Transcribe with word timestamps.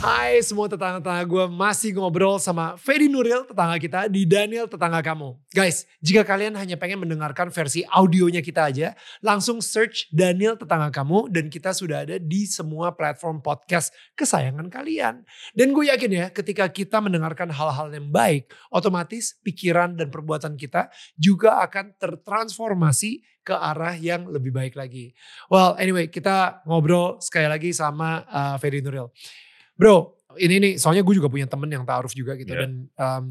Hai 0.00 0.40
semua 0.40 0.64
tetangga-tetangga 0.64 1.24
gue 1.28 1.44
masih 1.52 1.92
ngobrol 1.92 2.40
sama 2.40 2.72
Ferry 2.80 3.04
Nuril 3.04 3.44
tetangga 3.44 3.76
kita 3.76 4.00
di 4.08 4.24
Daniel 4.24 4.64
tetangga 4.64 5.04
kamu. 5.04 5.36
Guys, 5.52 5.84
jika 6.00 6.24
kalian 6.24 6.56
hanya 6.56 6.80
pengen 6.80 7.04
mendengarkan 7.04 7.52
versi 7.52 7.84
audionya 7.84 8.40
kita 8.40 8.72
aja, 8.72 8.96
langsung 9.20 9.60
search 9.60 10.08
Daniel 10.08 10.56
tetangga 10.56 10.88
kamu 10.88 11.28
dan 11.28 11.52
kita 11.52 11.76
sudah 11.76 12.08
ada 12.08 12.16
di 12.16 12.48
semua 12.48 12.96
platform 12.96 13.44
podcast 13.44 13.92
kesayangan 14.16 14.72
kalian. 14.72 15.20
Dan 15.52 15.76
gue 15.76 15.92
yakin 15.92 16.12
ya 16.16 16.26
ketika 16.32 16.72
kita 16.72 16.96
mendengarkan 17.04 17.52
hal-hal 17.52 17.92
yang 17.92 18.08
baik, 18.08 18.48
otomatis 18.72 19.36
pikiran 19.44 20.00
dan 20.00 20.08
perbuatan 20.08 20.56
kita 20.56 20.88
juga 21.20 21.60
akan 21.60 21.92
tertransformasi 22.00 23.35
ke 23.46 23.54
arah 23.54 23.94
yang 23.94 24.26
lebih 24.26 24.50
baik 24.50 24.74
lagi. 24.74 25.14
Well, 25.46 25.78
anyway, 25.78 26.10
kita 26.10 26.66
ngobrol 26.66 27.22
sekali 27.22 27.46
lagi 27.46 27.70
sama 27.70 28.26
uh, 28.26 28.56
Ferry 28.58 28.82
Nuril. 28.82 29.14
Bro, 29.78 30.18
ini 30.42 30.58
nih, 30.58 30.72
soalnya 30.76 31.06
gue 31.06 31.14
juga 31.14 31.30
punya 31.30 31.46
temen 31.46 31.70
yang 31.70 31.86
taaruf 31.86 32.10
juga 32.10 32.34
gitu 32.34 32.50
Yeah. 32.50 32.66
dan 32.66 32.70
um, 32.98 33.24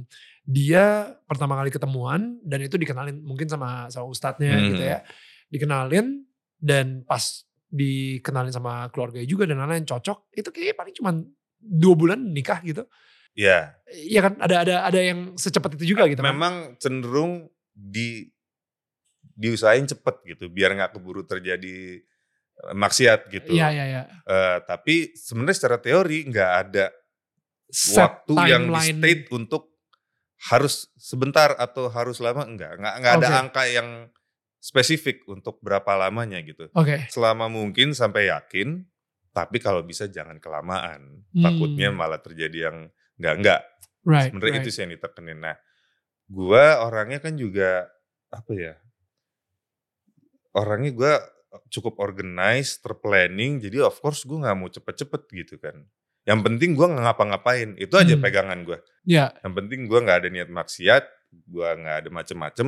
dia 0.45 0.85
pertama 1.25 1.57
kali 1.57 1.73
ketemuan 1.73 2.37
dan 2.41 2.61
itu 2.61 2.77
dikenalin 2.77 3.17
mungkin 3.19 3.49
sama 3.49 3.89
sama 3.89 4.05
ustadznya 4.07 4.55
Hmm. 4.55 4.67
gitu 4.71 4.83
ya, 4.85 5.01
dikenalin 5.49 6.23
dan 6.61 7.01
pas 7.03 7.43
dikenalin 7.67 8.53
sama 8.53 8.87
keluarganya 8.93 9.25
juga 9.25 9.43
dan 9.43 9.59
lain-lain 9.59 9.83
cocok, 9.83 10.31
itu 10.31 10.47
kayaknya 10.49 10.75
paling 10.77 10.95
cuma 10.95 11.11
dua 11.59 11.93
bulan 11.97 12.19
nikah 12.21 12.61
gitu. 12.63 12.85
Ya, 13.35 13.75
Iya 13.89 14.31
kan, 14.31 14.33
ada 14.39 14.55
ada 14.63 14.75
ada 14.87 14.99
yang 15.01 15.35
secepat 15.35 15.75
itu 15.75 15.91
juga 15.91 16.07
gitu 16.07 16.23
kan. 16.23 16.31
memang 16.31 16.79
cenderung 16.79 17.51
di 17.75 18.31
diusahain 19.35 19.85
cepet 19.85 20.15
gitu, 20.35 20.47
biar 20.47 20.73
nggak 20.73 20.95
keburu 20.95 21.27
terjadi 21.27 21.99
eh, 22.63 22.73
maksiat 22.73 23.27
gitu. 23.29 23.51
Iya 23.53 23.67
iya 23.69 23.85
iya. 23.85 24.03
Eh, 24.07 24.57
tapi 24.63 25.13
sebenarnya 25.13 25.55
secara 25.59 25.77
teori 25.77 26.25
nggak 26.25 26.51
ada 26.65 26.85
Set 27.65 27.97
waktu 27.97 28.33
yang 28.45 28.69
di 28.71 28.93
state 28.93 29.25
untuk 29.33 29.75
harus 30.53 30.93
sebentar 30.95 31.57
atau 31.57 31.89
harus 31.89 32.21
lama 32.21 32.45
enggak, 32.45 32.77
nggak 32.77 32.95
nggak 33.01 33.13
ada 33.19 33.27
Oke. 33.27 33.39
angka 33.41 33.63
yang 33.65 33.89
spesifik 34.61 35.25
untuk 35.29 35.57
berapa 35.61 35.93
lamanya 35.97 36.41
gitu. 36.45 36.69
Oke. 36.73 37.09
Selama 37.09 37.49
mungkin 37.49 37.93
sampai 37.97 38.29
yakin, 38.29 38.85
tapi 39.33 39.57
kalau 39.61 39.81
bisa 39.81 40.07
jangan 40.07 40.37
kelamaan. 40.37 41.25
Hmm. 41.33 41.43
Takutnya 41.43 41.89
malah 41.91 42.21
terjadi 42.21 42.71
yang 42.71 42.77
enggak 43.17 43.35
enggak. 43.41 43.61
Right. 44.05 44.29
Sebenarnya 44.29 44.53
right. 44.61 44.65
itu 44.65 44.69
sih 44.71 44.81
yang 44.85 44.93
ditekenin. 44.93 45.39
Nah, 45.41 45.57
gua 46.29 46.85
orangnya 46.85 47.19
kan 47.21 47.33
juga 47.33 47.89
apa 48.29 48.51
ya? 48.53 48.73
Orangnya 50.55 50.91
gua 50.91 51.13
cukup 51.67 51.99
organized, 51.99 52.79
terplanning. 52.79 53.59
Jadi 53.59 53.79
of 53.79 53.95
course 53.99 54.23
gue 54.23 54.35
nggak 54.35 54.55
mau 54.55 54.67
cepet-cepet 54.67 55.21
gitu 55.31 55.55
kan. 55.55 55.83
Yang 56.23 56.39
penting 56.41 56.69
gua 56.73 56.87
nggak 56.89 57.03
ngapa-ngapain. 57.05 57.69
Itu 57.75 57.95
aja 57.95 58.15
Hmm. 58.15 58.23
pegangan 58.23 58.59
gua. 58.63 58.79
Ya. 59.03 59.35
Yang 59.43 59.53
penting 59.53 59.79
gua 59.85 59.99
nggak 60.01 60.17
ada 60.23 60.29
niat 60.31 60.49
maksiat, 60.49 61.03
gua 61.45 61.75
nggak 61.75 61.95
ada 62.01 62.09
macem-macem. 62.09 62.67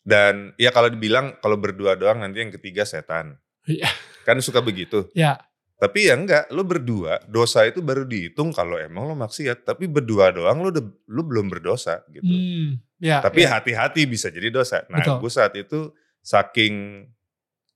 Dan 0.00 0.56
ya 0.56 0.72
kalau 0.72 0.88
dibilang 0.88 1.36
kalau 1.38 1.60
berdua 1.60 1.94
doang 1.94 2.24
nanti 2.24 2.40
yang 2.40 2.50
ketiga 2.50 2.88
setan. 2.88 3.36
Iya. 3.68 3.88
Kan 4.24 4.40
suka 4.40 4.64
begitu. 4.64 5.06
Ya. 5.12 5.36
Tapi 5.80 6.12
ya 6.12 6.14
enggak, 6.16 6.52
lo 6.52 6.60
berdua, 6.60 7.24
dosa 7.24 7.64
itu 7.64 7.80
baru 7.80 8.04
dihitung 8.04 8.52
kalau 8.52 8.76
emang 8.76 9.08
lo 9.08 9.16
maksiat. 9.16 9.64
Tapi 9.64 9.88
berdua 9.88 10.28
doang 10.28 10.60
lo, 10.60 10.68
udah- 10.68 10.92
lo 11.08 11.22
belum 11.24 11.48
berdosa 11.48 12.04
gitu. 12.12 12.24
Hmm. 12.24 12.76
Ya. 13.00 13.24
Tapi 13.24 13.48
ya. 13.48 13.56
hati-hati 13.56 14.04
bisa 14.04 14.28
jadi 14.28 14.52
dosa. 14.52 14.84
Nah 14.92 15.00
gue 15.00 15.32
saat 15.32 15.56
itu 15.56 15.88
saking 16.20 17.06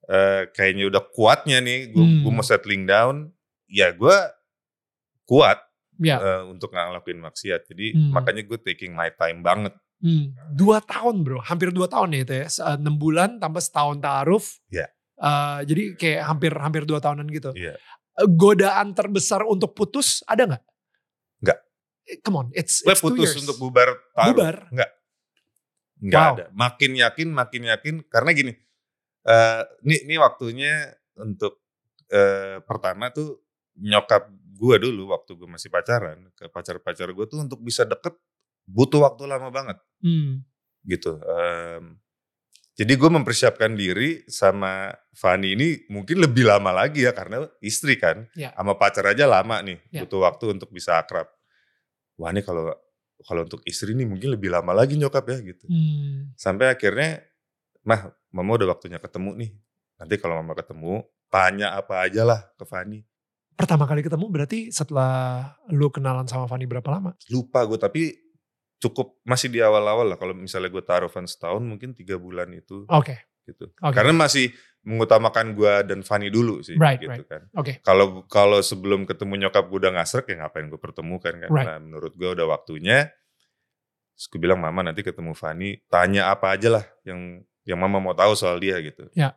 eh, 0.05 0.53
kayaknya 0.53 0.85
udah 0.87 1.03
kuatnya 1.11 1.59
nih, 1.59 1.89
gue 1.89 2.05
Hmm. 2.21 2.29
mau 2.29 2.45
settling 2.45 2.85
down, 2.85 3.33
ya 3.65 3.89
gue 3.91 4.13
kuat 5.25 5.65
Ya. 5.97 6.21
eh, 6.21 6.43
untuk 6.45 6.69
nggak 6.69 6.87
ngelakuin 6.91 7.21
maksiat. 7.23 7.65
Jadi 7.65 7.97
Hmm. 7.97 8.13
makanya 8.13 8.45
gue 8.45 8.59
taking 8.61 8.93
my 8.93 9.09
time 9.11 9.41
banget. 9.41 9.73
Hmm, 9.99 10.37
dua 10.53 10.85
tahun 10.85 11.25
bro, 11.25 11.41
hampir 11.41 11.73
dua 11.73 11.89
tahun 11.89 12.13
ya 12.13 12.21
itu 12.21 12.35
ya, 12.37 12.47
Se- 12.47 12.61
enam 12.61 13.01
bulan 13.01 13.41
tambah 13.41 13.65
setahun 13.65 13.97
taaruf. 13.99 14.61
Iya. 14.69 14.93
Eh, 15.17 15.59
jadi 15.65 15.83
kayak 15.97 16.23
hampir 16.27 16.53
hampir 16.53 16.83
dua 16.85 17.01
tahunan 17.01 17.25
gitu. 17.31 17.57
Iya. 17.57 17.81
Eh, 18.15 18.29
Godaan 18.29 18.93
terbesar 18.93 19.41
untuk 19.43 19.73
putus 19.73 20.21
ada 20.27 20.45
nggak? 20.45 20.63
Nggak. 21.41 21.59
Eh, 22.05 22.17
Come 22.21 22.37
on, 22.37 22.47
it's, 22.53 22.85
Gue 22.85 22.93
it's 22.93 23.01
two 23.01 23.09
putus 23.09 23.33
years. 23.33 23.41
untuk 23.41 23.57
bubar 23.57 23.89
taruh. 24.13 24.37
Bubar? 24.37 24.57
Nggak 26.05 26.21
Wow. 26.21 26.35
ada. 26.37 26.45
Makin 26.53 26.93
yakin, 27.01 27.29
makin 27.33 27.63
yakin. 27.65 27.95
Karena 28.13 28.31
gini, 28.31 28.53
eh 29.25 29.63
ini, 29.83 29.97
ini 30.05 30.15
waktunya 30.21 30.93
untuk 31.17 31.65
eh, 32.13 32.61
pertama 32.63 33.09
tuh 33.09 33.41
nyokap 33.81 34.29
gue 34.55 34.77
dulu 34.79 35.11
waktu 35.11 35.35
gue 35.35 35.49
masih 35.51 35.67
pacaran 35.67 36.31
ke 36.37 36.47
pacar-pacar 36.47 37.11
gue 37.11 37.27
tuh 37.27 37.43
untuk 37.43 37.59
bisa 37.59 37.83
deket 37.83 38.15
butuh 38.65 39.03
waktu 39.03 39.27
lama 39.27 39.51
banget 39.51 39.79
Hmm, 39.99 40.45
gitu. 40.87 41.19
Em, 41.19 41.99
jadi 42.77 42.93
gue 42.95 43.11
mempersiapkan 43.11 43.73
diri 43.75 44.23
sama 44.29 44.93
Fani 45.11 45.57
ini 45.57 45.69
mungkin 45.91 46.21
lebih 46.23 46.45
lama 46.47 46.71
lagi 46.71 47.03
ya 47.03 47.11
karena 47.11 47.49
istri 47.59 47.97
kan, 47.99 48.29
Ya. 48.37 48.53
sama 48.55 48.77
pacar 48.77 49.09
aja 49.11 49.25
lama 49.27 49.59
nih 49.65 49.81
Ya. 49.91 50.05
butuh 50.05 50.23
waktu 50.23 50.55
untuk 50.55 50.71
bisa 50.71 51.01
akrab. 51.01 51.27
Wah 52.15 52.31
ini 52.31 52.45
kalau 52.45 52.71
kalau 53.25 53.49
untuk 53.49 53.65
istri 53.65 53.97
nih 53.97 54.05
mungkin 54.05 54.37
lebih 54.37 54.53
lama 54.53 54.77
lagi 54.77 55.01
nyokap 55.01 55.25
ya 55.33 55.39
gitu. 55.41 55.65
hmm, 55.67 56.37
Sampai 56.37 56.69
akhirnya, 56.69 57.25
mah 57.83 58.13
mama 58.29 58.51
udah 58.61 58.77
waktunya 58.77 59.01
ketemu 59.01 59.31
nih. 59.41 59.51
Nanti 59.97 60.15
kalau 60.21 60.45
mama 60.45 60.53
ketemu, 60.53 61.03
tanya 61.33 61.75
apa 61.75 62.05
aja 62.05 62.23
lah 62.23 62.41
ke 62.55 62.65
Fani. 62.69 63.01
Pertama 63.55 63.87
kali 63.87 64.03
ketemu 64.03 64.27
berarti 64.29 64.75
setelah 64.75 65.47
lu 65.71 65.87
kenalan 65.89 66.27
sama 66.27 66.51
Fanny 66.51 66.67
berapa 66.67 66.87
lama? 66.91 67.15
Lupa 67.31 67.63
gue 67.63 67.79
tapi 67.79 68.03
cukup 68.83 69.23
masih 69.23 69.49
di 69.49 69.63
awal-awal 69.63 70.11
lah. 70.11 70.19
Kalau 70.19 70.35
misalnya 70.35 70.69
gue 70.75 70.83
taruh 70.83 71.07
Fan 71.07 71.25
setahun 71.25 71.63
mungkin 71.63 71.95
tiga 71.95 72.19
bulan 72.19 72.51
itu 72.51 72.83
Oke, 72.91 73.15
gitu. 73.47 73.71
Oke. 73.79 73.95
Karena 73.95 74.11
masih 74.11 74.51
mengutamakan 74.85 75.57
gue 75.57 75.75
dan 75.89 76.05
Fani 76.05 76.29
dulu 76.29 76.61
sih. 76.61 76.77
Right, 76.77 77.01
gitu 77.01 77.25
right. 77.25 77.27
kan. 77.27 77.43
oke, 77.57 77.81
Kalau 77.81 78.29
kalau 78.29 78.61
sebelum 78.61 79.09
ketemu 79.09 79.49
nyokap 79.49 79.65
gue 79.67 79.79
udah 79.81 79.93
ngasrek 79.97 80.29
ya 80.31 80.45
ngapain 80.45 80.69
gue 80.69 80.81
pertemukan 80.81 81.33
kan. 81.33 81.51
Right. 81.51 81.67
Nah 81.67 81.77
menurut 81.81 82.13
gue 82.13 82.29
udah 82.29 82.47
waktunya. 82.47 83.09
Terus 84.15 84.27
gue 84.31 84.39
bilang 84.39 84.61
mama 84.61 84.85
nanti 84.85 85.03
ketemu 85.03 85.33
Fani 85.35 85.81
tanya 85.91 86.31
apa 86.31 86.55
aja 86.55 86.79
lah 86.79 86.85
yang 87.03 87.43
yang 87.65 87.81
mama 87.81 87.99
mau 87.99 88.15
tahu 88.15 88.37
soal 88.37 88.61
dia 88.61 88.77
gitu. 88.85 89.09
Ya. 89.17 89.35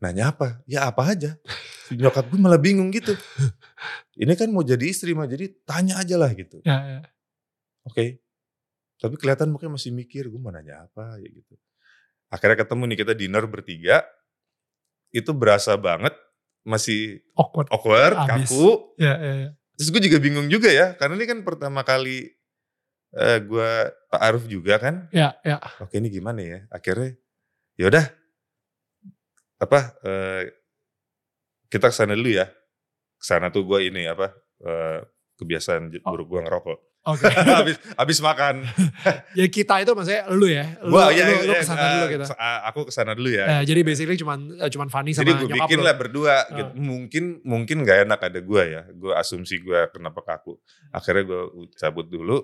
Nanya 0.00 0.32
apa? 0.32 0.64
Ya 0.64 0.88
apa 0.88 1.04
aja. 1.12 1.36
Nyokap 1.92 2.32
gue 2.32 2.40
malah 2.40 2.58
bingung 2.58 2.88
gitu. 2.90 3.12
Ini 4.16 4.32
kan 4.34 4.48
mau 4.48 4.64
jadi 4.64 4.82
istri 4.88 5.12
mah 5.12 5.28
jadi 5.28 5.52
tanya 5.68 6.00
aja 6.00 6.16
lah 6.16 6.32
gitu. 6.32 6.64
ya, 6.64 6.80
ya. 6.80 7.00
Oke. 7.84 8.24
Tapi 8.96 9.14
kelihatan 9.20 9.52
mukanya 9.52 9.76
masih 9.76 9.92
mikir 9.92 10.32
gue 10.32 10.40
mau 10.40 10.48
nanya 10.48 10.88
apa 10.88 11.20
ya 11.20 11.28
gitu. 11.28 11.54
Akhirnya 12.32 12.58
ketemu 12.64 12.82
nih 12.90 12.98
kita 13.04 13.12
dinner 13.12 13.44
bertiga. 13.46 14.02
Itu 15.14 15.32
berasa 15.32 15.74
banget 15.78 16.12
masih 16.66 17.22
awkward. 17.38 17.70
awkward, 17.70 18.14
Abis. 18.18 18.50
kaku. 18.50 18.94
Ya, 18.98 19.14
ya, 19.16 19.34
ya. 19.46 19.50
Terus 19.76 19.88
gue 19.92 20.02
juga 20.08 20.18
bingung 20.18 20.48
juga 20.48 20.72
ya, 20.72 20.96
karena 20.96 21.14
ini 21.20 21.26
kan 21.28 21.38
pertama 21.44 21.84
kali 21.84 22.32
eh 23.16 23.38
gue 23.40 23.70
Pak 24.10 24.20
Aruf 24.20 24.44
juga 24.50 24.76
kan. 24.82 25.06
Ya, 25.14 25.38
ya. 25.46 25.62
Oke 25.78 26.00
ini 26.02 26.10
gimana 26.10 26.42
ya? 26.42 26.60
Akhirnya 26.72 27.14
yaudah 27.78 28.04
apa 29.56 29.78
eh, 30.04 30.42
kita 31.70 31.92
ke 31.92 31.96
sana 31.96 32.16
dulu 32.16 32.34
ya. 32.34 32.48
Ke 33.16 33.24
sana 33.24 33.48
tuh 33.52 33.64
gue 33.64 33.88
ini 33.88 34.04
apa 34.08 34.32
eh, 34.64 35.00
kebiasaan 35.36 35.92
Oh. 36.02 36.12
buruk 36.12 36.28
gue 36.28 36.40
ngerokok. 36.42 36.78
Oke. 37.06 37.30
habis 37.62 37.76
habis 37.94 38.18
makan. 38.18 38.66
ya 39.38 39.46
kita 39.46 39.78
itu 39.78 39.94
maksudnya 39.94 40.26
lu 40.26 40.50
ya. 40.50 40.74
Lu, 40.82 40.90
Gua 40.90 41.14
ya, 41.14 41.22
lu, 41.22 41.46
lu 41.46 41.54
ya, 41.54 41.62
ke 41.62 41.64
sana 41.64 41.78
eh, 41.78 41.90
dulu 41.94 42.06
kita. 42.10 42.24
eh, 42.34 42.58
Aku 42.66 42.80
ke 42.82 42.92
sana 42.92 43.12
dulu 43.14 43.30
ya. 43.30 43.44
Eh, 43.46 43.62
jadi 43.62 43.80
basically 43.86 44.18
cuman 44.18 44.38
eh, 44.58 44.66
cuman 44.66 44.88
Fanny 44.90 45.14
sama 45.14 45.22
Jadi 45.22 45.32
gue 45.38 45.48
bikin 45.54 45.78
lu. 45.78 45.86
lah 45.86 45.94
berdua. 45.94 46.34
Ah. 46.34 46.42
Gitu. 46.50 46.70
Mungkin 46.74 47.24
mungkin 47.46 47.76
gak 47.86 48.10
enak 48.10 48.20
ada 48.20 48.40
gue 48.42 48.62
ya. 48.66 48.82
Gue 48.90 49.14
asumsi 49.14 49.62
gue 49.62 49.86
kenapa 49.88 50.18
kaku. 50.20 50.58
Akhirnya 50.90 51.22
gue 51.22 51.42
cabut 51.78 52.04
dulu. 52.04 52.42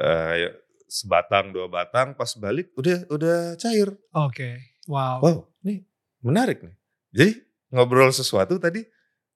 Eh, 0.00 0.34
ya, 0.38 0.50
sebatang 0.88 1.52
dua 1.52 1.68
batang. 1.68 2.16
Pas 2.16 2.32
balik 2.34 2.72
udah 2.72 3.04
udah 3.12 3.38
cair. 3.54 3.92
Oke. 4.16 4.80
Wow. 4.88 5.20
Wow, 5.20 5.38
nih 5.60 5.84
menarik 6.24 6.64
nih. 6.64 6.72
Jadi 7.12 7.32
ngobrol 7.68 8.08
sesuatu 8.10 8.56
tadi. 8.56 8.80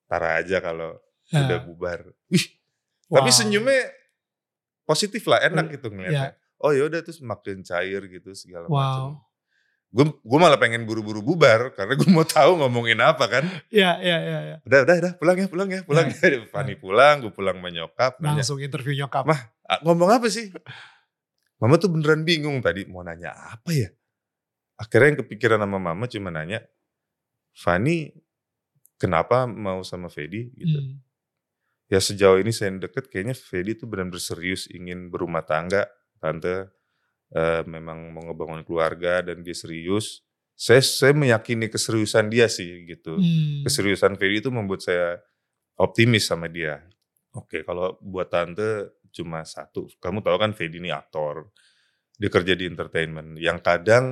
Tar 0.05 0.40
aja 0.40 0.61
kalau 0.61 0.96
Ya. 1.37 1.45
udah 1.45 1.61
bubar. 1.63 2.01
Wih, 2.27 2.47
tapi 3.07 3.29
Wow. 3.29 3.37
senyumnya 3.37 3.81
positif 4.83 5.23
lah, 5.25 5.41
enak 5.43 5.65
Hmm, 5.65 5.75
gitu 5.75 5.87
ngeliatnya. 5.89 6.37
Oh 6.57 6.71
ya 6.71 6.85
udah 6.85 7.01
terus 7.01 7.21
makin 7.21 7.61
cair 7.61 8.01
gitu 8.05 8.31
segala 8.33 8.67
Wow. 8.67 8.75
macam. 8.75 9.09
gue 9.91 10.03
gue 10.11 10.39
malah 10.41 10.59
pengen 10.59 10.83
buru-buru 10.83 11.23
bubar 11.23 11.71
karena 11.71 11.95
gue 11.95 12.09
mau 12.09 12.27
tahu 12.27 12.59
ngomongin 12.59 12.99
apa 12.99 13.31
kan 13.31 13.47
Iya, 13.71 13.95
iya, 14.01 14.17
iya. 14.19 14.39
Ya. 14.45 14.57
udah 14.61 14.79
udah 14.83 14.95
udah 14.99 15.13
pulang 15.15 15.37
ya 15.39 15.47
pulang 15.47 15.69
ya 15.71 15.81
pulang 15.83 16.07
Ya, 16.11 16.27
ya 16.27 16.43
Fani 16.51 16.75
pulang 16.75 17.23
gue 17.23 17.31
pulang 17.31 17.55
sama 17.55 17.71
nyokap 17.71 18.19
nanya, 18.19 18.43
Langsung 18.43 18.59
interview 18.59 18.91
nyokap. 18.97 19.23
Mah, 19.23 19.39
"Ah, 19.63 19.79
ngomong 19.81 20.11
apa 20.11 20.27
sih 20.27 20.51
mama 21.57 21.79
tuh 21.79 21.87
beneran 21.89 22.27
bingung 22.27 22.59
tadi 22.59 22.83
mau 22.85 23.01
nanya 23.01 23.31
apa 23.55 23.71
ya 23.71 23.87
akhirnya 24.75 25.09
yang 25.09 25.19
kepikiran 25.23 25.61
sama 25.61 25.79
mama 25.79 26.05
cuma 26.05 26.29
nanya 26.29 26.67
Fani 27.53 28.11
kenapa 28.97 29.47
mau 29.47 29.79
sama 29.83 30.11
Fedi 30.11 30.51
gitu 30.55 30.75
Hmm. 30.75 31.04
Ya 31.89 32.01
sejauh 32.01 32.41
ini 32.41 32.51
saya 32.51 32.73
deket 32.77 33.13
kayaknya 33.13 33.37
Fedi 33.37 33.77
tuh 33.77 33.87
benar-benar 33.89 34.23
serius 34.23 34.67
ingin 34.73 35.13
berumah 35.13 35.45
tangga 35.45 35.89
tante. 36.23 36.73
Eh, 37.35 37.67
memang 37.67 38.15
mau 38.15 38.23
ngebangun 38.23 38.63
keluarga 38.63 39.19
dan 39.19 39.43
dia 39.43 39.57
serius. 39.57 40.23
Saya 40.55 40.79
saya 40.87 41.11
meyakini 41.11 41.67
keseriusan 41.67 42.31
dia 42.31 42.47
sih 42.47 42.87
gitu. 42.87 43.19
Hmm. 43.19 43.67
keseriusan 43.67 44.15
Fedi 44.15 44.39
itu 44.39 44.55
membuat 44.55 44.87
saya 44.87 45.19
optimis 45.75 46.31
sama 46.31 46.47
dia. 46.47 46.79
Oke 47.35 47.67
kalau 47.67 47.99
buat 47.99 48.31
tante 48.31 49.03
cuma 49.11 49.43
satu. 49.43 49.91
Kamu 49.99 50.23
tahu 50.23 50.37
kan 50.39 50.55
Fedi 50.55 50.79
ini 50.79 50.95
aktor. 50.95 51.51
Dia 52.15 52.31
kerja 52.31 52.55
di 52.55 52.71
entertainment. 52.71 53.35
Yang 53.35 53.59
kadang 53.67 54.05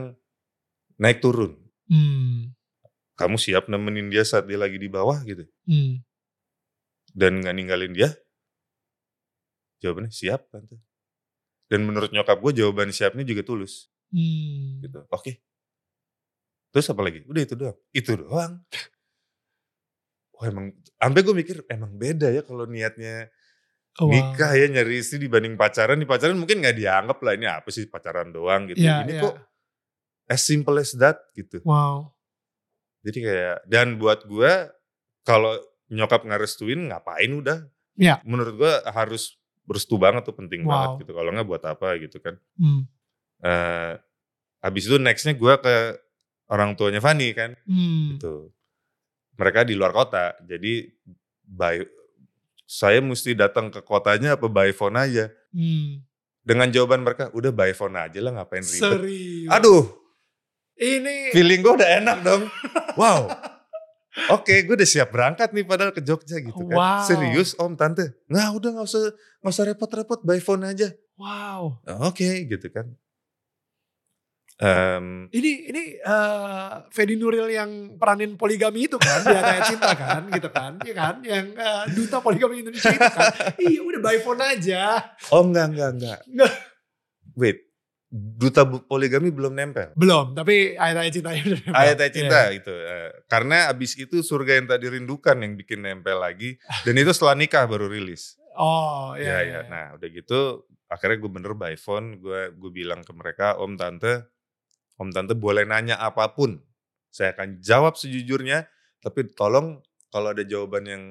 naik 0.99 1.23
turun. 1.23 1.59
Hmm. 1.87 2.55
kamu 3.13 3.37
siap 3.37 3.69
nemenin 3.69 4.09
dia 4.09 4.25
saat 4.25 4.49
dia 4.49 4.57
lagi 4.57 4.81
di 4.81 4.89
bawah 4.89 5.21
gitu. 5.23 5.45
Hmm. 5.69 6.01
Dan 7.13 7.41
nggak 7.41 7.55
ninggalin 7.57 7.93
dia? 7.93 8.11
Jawabannya 9.81 10.13
siap 10.13 10.49
tante. 10.49 10.79
Dan 11.69 11.89
menurut 11.89 12.13
nyokap 12.13 12.37
gue 12.41 12.53
jawaban 12.61 12.93
siapnya 12.93 13.25
juga 13.25 13.43
tulus 13.43 13.89
Hmm. 14.13 14.85
gitu. 14.85 15.01
Oke. 15.09 15.41
Terus 16.69 16.85
apa 16.93 17.01
lagi? 17.01 17.25
Udah 17.25 17.43
itu 17.49 17.55
doang. 17.57 17.79
Itu 17.97 18.13
doang. 18.21 18.61
Wah 20.37 20.47
emang, 20.49 20.77
sampai 21.01 21.21
gue 21.25 21.35
mikir 21.37 21.57
emang 21.69 21.97
beda 21.97 22.29
ya 22.29 22.45
kalau 22.45 22.69
niatnya 22.69 23.33
Oh, 24.01 24.09
wow. 24.09 24.13
nikah 24.17 24.57
ya 24.57 24.73
nyari 24.73 25.05
istri 25.05 25.21
dibanding 25.21 25.53
pacaran. 25.53 26.01
Di 26.01 26.09
pacaran 26.09 26.37
mungkin 26.41 26.65
nggak 26.65 26.77
dianggap 26.81 27.19
lah 27.21 27.33
ini 27.37 27.45
apa 27.45 27.69
sih 27.69 27.85
pacaran 27.93 28.33
doang 28.33 28.73
gitu. 28.73 28.81
Iya, 28.81 29.05
ini 29.05 29.21
iya. 29.21 29.23
kok 29.29 29.37
as 30.33 30.41
simple 30.41 30.81
as 30.81 30.97
that 30.97 31.21
gitu. 31.37 31.61
Wow. 31.61 32.17
Jadi 33.05 33.19
kayak 33.21 33.69
dan 33.69 34.01
buat 34.01 34.25
gue 34.25 34.53
kalau 35.29 35.61
nyokap 35.93 36.25
ngerestuin 36.25 36.89
ngapain 36.89 37.29
udah. 37.29 37.69
Iya. 38.01 38.25
Menurut 38.25 38.57
gue 38.57 38.73
harus 38.89 39.37
berestu 39.63 40.01
banget 40.01 40.25
tuh 40.25 40.35
penting 40.35 40.65
Wow. 40.65 40.73
banget 40.97 41.07
gitu. 41.07 41.13
Kalau 41.15 41.31
nggak 41.31 41.49
buat 41.49 41.63
apa 41.69 41.89
gitu 42.01 42.19
kan. 42.19 42.35
Hmm. 42.57 42.89
eh 43.43 43.99
habis 44.63 44.87
itu 44.87 44.95
nextnya 44.97 45.35
gue 45.35 45.55
ke 45.59 45.75
orang 46.49 46.73
tuanya 46.75 47.03
Fanny 47.03 47.35
kan. 47.37 47.53
Hmm. 47.69 48.17
Gitu. 48.17 48.49
Mereka 49.37 49.69
di 49.69 49.75
luar 49.77 49.93
kota. 49.93 50.33
Jadi 50.43 50.89
by 51.45 51.83
saya 52.65 53.05
mesti 53.05 53.37
datang 53.37 53.69
ke 53.69 53.85
kotanya 53.85 54.41
apa 54.41 54.49
by 54.49 54.73
phone 54.73 54.97
aja. 54.97 55.29
Hmm. 55.53 56.01
Dengan 56.43 56.73
jawaban 56.75 57.07
mereka, 57.07 57.31
udah 57.31 57.55
by 57.55 57.71
phone 57.71 57.95
aja 57.95 58.19
lah 58.19 58.35
ngapain 58.35 58.65
ribet. 58.65 58.83
Serius. 58.83 59.47
Aduh, 59.47 59.85
Ini 60.75 61.31
feeling 61.31 61.63
gue 61.63 61.75
udah 61.79 61.91
enak 62.01 62.19
dong. 62.25 62.43
Wow. 62.99 63.31
Oke, 64.29 64.69
gue 64.69 64.75
udah 64.77 64.85
siap 64.85 65.09
berangkat 65.09 65.57
nih 65.57 65.65
padahal 65.65 65.97
ke 65.97 66.05
Jogja 66.05 66.37
gitu 66.37 66.69
kan. 66.69 66.77
Wow. 66.77 67.01
Serius 67.09 67.57
om 67.57 67.73
tante? 67.73 68.13
Nggak 68.29 68.49
udah 68.53 68.71
nggak 68.77 68.87
usah 68.87 69.03
nggak 69.41 69.53
usah 69.57 69.65
repot-repot 69.73 70.21
by 70.21 70.37
phone 70.37 70.69
aja. 70.69 70.93
wow. 71.17 71.81
Oke 72.05 72.45
gitu 72.45 72.69
kan. 72.69 72.93
Em, 74.63 75.27
Ini 75.33 75.53
ini 75.75 75.83
eh 75.99 76.71
Fedi 76.93 77.19
Nuril 77.19 77.51
yang 77.51 77.97
peranin 77.99 78.39
poligami 78.39 78.87
itu 78.87 78.95
kan, 78.95 79.25
dia 79.27 79.43
kayak 79.43 79.63
cinta 79.67 79.91
kan, 79.97 80.23
gitu 80.31 80.49
kan, 80.55 80.73
ya 80.87 80.95
kan, 80.95 81.15
yang 81.25 81.47
eh, 81.57 81.85
duta 81.91 82.23
poligami 82.23 82.63
Indonesia 82.63 82.95
itu 82.95 83.11
kan. 83.11 83.33
iya 83.59 83.81
udah 83.83 83.99
by 83.99 84.23
phone 84.23 84.39
aja. 84.39 85.03
oh 85.35 85.43
enggak 85.43 85.67
enggak. 85.73 85.91
Enggak. 86.31 86.53
Wait, 87.35 87.59
duta 88.13 88.69
poligami 88.69 89.33
belum 89.33 89.57
nempel. 89.57 89.97
Belum, 89.97 90.37
tapi 90.37 90.77
ayat-ayat 90.77 91.13
cintanya 91.17 91.41
udah 91.49 91.61
nempel. 91.65 91.81
Ayat 91.81 91.97
ayat 91.97 92.13
cinta 92.13 92.39
Iya. 92.45 92.59
itu. 92.61 92.75
Eh, 92.77 93.11
karena 93.25 93.73
abis 93.73 93.97
itu 93.97 94.21
surga 94.21 94.61
yang 94.61 94.69
tadi 94.69 94.87
rindukan 94.93 95.37
yang 95.41 95.57
bikin 95.57 95.81
nempel 95.81 96.21
lagi. 96.21 96.61
Dan 96.85 97.01
itu 97.01 97.09
setelah 97.11 97.33
nikah 97.33 97.65
baru 97.65 97.89
rilis. 97.89 98.37
Oh, 98.53 99.17
Ya 99.17 99.41
iya. 99.41 99.41
ya. 99.41 99.61
Nah 99.65 99.85
udah 99.97 100.09
gitu 100.13 100.69
akhirnya 100.93 101.25
gue 101.25 101.31
bener 101.33 101.57
by 101.57 101.73
phone. 101.75 102.21
Gue 102.21 102.53
gue 102.53 102.71
bilang 102.71 103.01
ke 103.01 103.17
mereka, 103.17 103.57
om 103.57 103.81
tante, 103.81 104.29
om 105.01 105.09
tante 105.09 105.33
boleh 105.33 105.65
nanya 105.65 105.97
apa 105.97 106.37
pun. 106.37 106.61
Saya 107.09 107.33
akan 107.33 107.65
jawab 107.65 107.97
sejujurnya. 107.97 108.69
Tapi 109.01 109.33
tolong 109.33 109.81
kalau 110.13 110.37
ada 110.37 110.45
jawaban 110.45 110.85
yang 110.85 111.03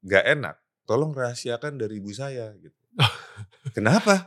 gak 0.00 0.24
enak, 0.26 0.56
tolong 0.82 1.12
rahasiakan 1.12 1.76
dari 1.76 2.00
ibu 2.00 2.08
saya 2.08 2.56
gitu. 2.56 2.74
Kenapa? 3.76 4.26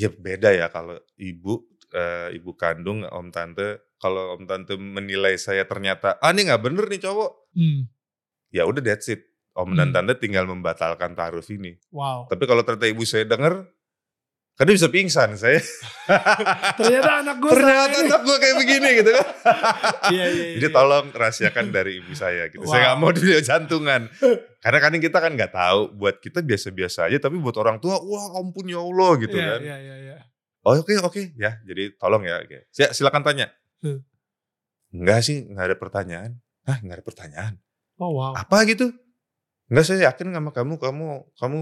Ya 0.00 0.08
beda 0.08 0.48
ya 0.56 0.72
kalau 0.72 0.96
ibu 1.20 1.60
eh, 1.92 2.28
ibu 2.32 2.56
kandung 2.56 3.04
om 3.04 3.28
tante 3.28 3.84
kalau 4.00 4.40
om 4.40 4.48
tante 4.48 4.80
menilai 4.80 5.36
saya 5.36 5.68
ternyata 5.68 6.16
ah 6.24 6.32
ini 6.32 6.48
nggak 6.48 6.62
bener 6.64 6.84
nih 6.88 7.02
cowok 7.04 7.32
Hmm. 7.52 7.90
ya 8.54 8.62
udah 8.64 8.78
that's 8.80 9.10
it 9.10 9.26
om 9.52 9.74
dan 9.74 9.90
Hmm. 9.90 9.94
tante 10.08 10.14
tinggal 10.16 10.46
membatalkan 10.46 11.12
taruh 11.12 11.42
ini 11.50 11.76
Wow. 11.92 12.30
tapi 12.30 12.46
kalau 12.46 12.62
ternyata 12.62 12.86
ibu 12.88 13.02
saya 13.04 13.26
denger 13.26 13.66
dia 14.56 14.74
bisa 14.74 14.88
pingsan 14.88 15.34
saya 15.34 15.60
Ternyata 16.78 17.10
anak 17.22 17.36
gue 17.38 17.50
ternyata 17.50 17.96
anak 17.98 18.20
gue 18.22 18.36
kayak 18.36 18.56
begini 18.56 18.88
gitu 18.98 19.10
kan 19.10 19.26
Iya, 20.10 20.24
iya, 20.32 20.44
iya. 20.46 20.54
jadi 20.58 20.68
tolong 20.68 21.06
rahasiakan 21.08 21.66
dari 21.68 21.98
ibu 21.98 22.12
saya 22.12 22.48
gitu 22.48 22.64
saya 22.64 22.92
nggak 22.92 22.96
Wow. 22.96 23.02
mau 23.02 23.10
dia 23.10 23.38
jantungan 23.40 24.10
karena 24.58 24.78
kan 24.78 24.92
kita 24.94 25.18
kan 25.18 25.32
nggak 25.32 25.50
tahu 25.50 25.80
buat 25.94 26.18
kita 26.18 26.40
biasa-biasa 26.40 27.08
aja 27.08 27.16
tapi 27.18 27.36
buat 27.36 27.56
orang 27.56 27.78
tua 27.78 27.96
wah 27.96 28.36
ampun 28.36 28.66
ya 28.66 28.78
allah 28.78 29.16
gitu 29.16 29.32
Iya, 29.32 29.46
kan 29.48 29.60
Iya, 29.60 29.76
iya, 29.78 29.96
iya. 29.98 30.16
Oh 30.60 30.76
oke 30.76 30.92
oke 31.00 31.32
ya 31.34 31.56
jadi 31.62 31.96
tolong 31.96 32.20
ya 32.20 32.36
oke. 32.36 32.68
Si- 32.68 32.92
silakan 32.92 33.24
tanya. 33.24 33.48
Hmm. 33.80 34.04
Enggak 34.92 35.24
sih 35.24 35.48
nggak 35.48 35.72
ada 35.72 35.76
pertanyaan. 35.78 36.36
Hah 36.68 36.76
nggak 36.76 37.00
ada 37.00 37.06
pertanyaan. 37.06 37.52
Oh, 37.96 38.12
wow. 38.12 38.36
Apa 38.36 38.68
gitu? 38.68 38.92
Enggak 39.72 39.88
saya 39.88 40.12
yakin 40.12 40.36
sama 40.36 40.52
kamu 40.52 40.76
kamu 40.76 41.06
kamu 41.32 41.60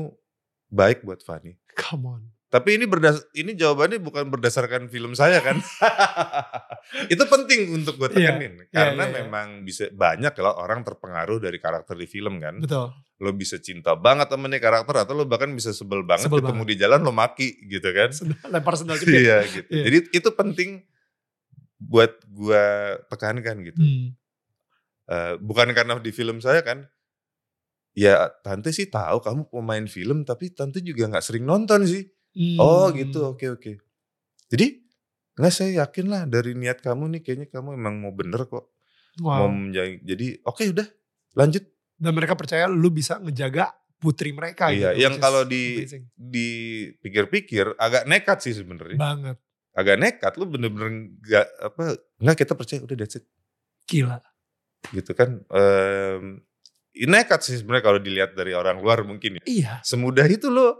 baik 0.74 1.06
buat 1.06 1.22
Fani. 1.22 1.54
Come 1.78 2.10
on. 2.10 2.22
Tapi 2.48 2.80
ini 2.80 2.88
berdas 2.88 3.28
ini 3.36 3.52
jawabannya 3.52 4.00
bukan 4.00 4.32
berdasarkan 4.32 4.88
film 4.88 5.12
saya 5.12 5.44
kan. 5.44 5.60
itu 7.12 7.20
penting 7.28 7.76
untuk 7.76 8.00
gue 8.00 8.08
Iya, 8.16 8.32
tekenin 8.32 8.64
iya, 8.64 8.72
karena 8.72 9.04
iya, 9.04 9.12
iya. 9.12 9.16
memang 9.20 9.46
bisa 9.68 9.92
banyak 9.92 10.32
kalau 10.32 10.56
orang 10.56 10.80
terpengaruh 10.80 11.44
dari 11.44 11.60
karakter 11.60 11.92
di 11.92 12.08
film 12.08 12.40
kan. 12.40 12.56
Betul. 12.56 12.96
Lo 13.20 13.36
bisa 13.36 13.60
cinta 13.60 13.92
banget 14.00 14.32
sama 14.32 14.48
nih 14.48 14.64
karakter 14.64 15.04
atau 15.04 15.12
lo 15.12 15.28
bahkan 15.28 15.52
bisa 15.52 15.76
sebel 15.76 16.08
banget 16.08 16.32
Sebel 16.32 16.40
ketemu 16.40 16.62
di 16.64 16.74
jalan 16.80 17.00
lo 17.04 17.12
maki 17.12 17.68
gitu 17.68 17.88
kan. 17.92 18.16
Lempar 18.48 18.74
sendal. 18.80 18.96
Iya 19.04 19.44
gitu. 19.44 19.68
Iya. 19.68 19.84
Jadi 19.84 19.98
itu 20.16 20.28
penting 20.32 20.70
buat 21.76 22.16
gua 22.32 22.96
tekankan 23.12 23.60
gitu. 23.60 23.80
Hmm. 23.84 24.16
Eh, 25.04 25.34
bukan 25.36 25.68
karena 25.76 26.00
di 26.00 26.12
film 26.16 26.40
saya 26.40 26.64
kan. 26.64 26.88
Ya 27.92 28.32
tante 28.40 28.72
sih 28.72 28.88
tahu 28.88 29.20
kamu 29.20 29.52
pemain 29.52 29.84
film 29.84 30.24
tapi 30.24 30.48
tante 30.54 30.80
juga 30.80 31.12
nggak 31.12 31.24
sering 31.28 31.44
nonton 31.44 31.84
sih. 31.84 32.08
Hmm. 32.38 32.54
Oh 32.56 32.86
gitu 32.90 33.18
oke 33.26 33.46
oke. 33.50 33.72
Jadi 34.46 34.66
nggak 35.34 35.50
saya 35.50 35.82
yakin 35.82 36.06
lah 36.06 36.22
dari 36.22 36.54
niat 36.54 36.78
kamu 36.78 37.18
nih 37.18 37.20
kayaknya 37.20 37.46
kamu 37.48 37.74
emang 37.74 37.98
mau 37.98 38.14
bener 38.14 38.46
kok. 38.46 38.70
Mau 39.18 39.42
Wow. 39.42 39.50
menjadi, 39.50 39.98
jadi 40.00 40.26
oke 40.40 40.62
udah 40.70 40.86
lanjut. 41.34 41.66
Dan 41.98 42.14
mereka 42.14 42.32
percaya 42.32 42.70
lu 42.70 42.86
bisa 42.88 43.18
ngejaga 43.18 43.74
putri 43.98 44.30
mereka 44.30 44.70
Iya, 44.70 44.94
gitu. 44.94 45.02
yang 45.02 45.14
kalau 45.18 45.42
di-. 45.42 45.82
Dipikir-pikir 46.14 47.74
agak 47.74 48.06
nekat 48.06 48.38
sih 48.40 48.54
sebenarnya. 48.54 48.94
banget 48.96 49.36
Agak 49.74 49.96
nekat 49.96 50.32
lu 50.34 50.46
bener-bener 50.46 50.90
nggak 51.18 51.46
apa 51.60 51.82
nggak 52.16 52.36
kita 52.36 52.54
percaya 52.54 52.78
udah 52.80 52.96
that's 52.96 53.14
it. 53.14 53.26
gila. 53.84 54.22
gitu 54.90 55.10
kan 55.12 55.42
ini 56.92 57.06
nekat 57.06 57.40
sih 57.40 57.56
sebenarnya 57.56 57.84
kalau 57.84 57.98
dilihat 57.98 58.30
dari 58.32 58.54
orang 58.54 58.78
luar 58.78 59.02
mungkin 59.02 59.38
ya 59.38 59.42
Iya. 59.44 59.74
semudah 59.82 60.22
itu 60.24 60.46
lo 60.48 60.78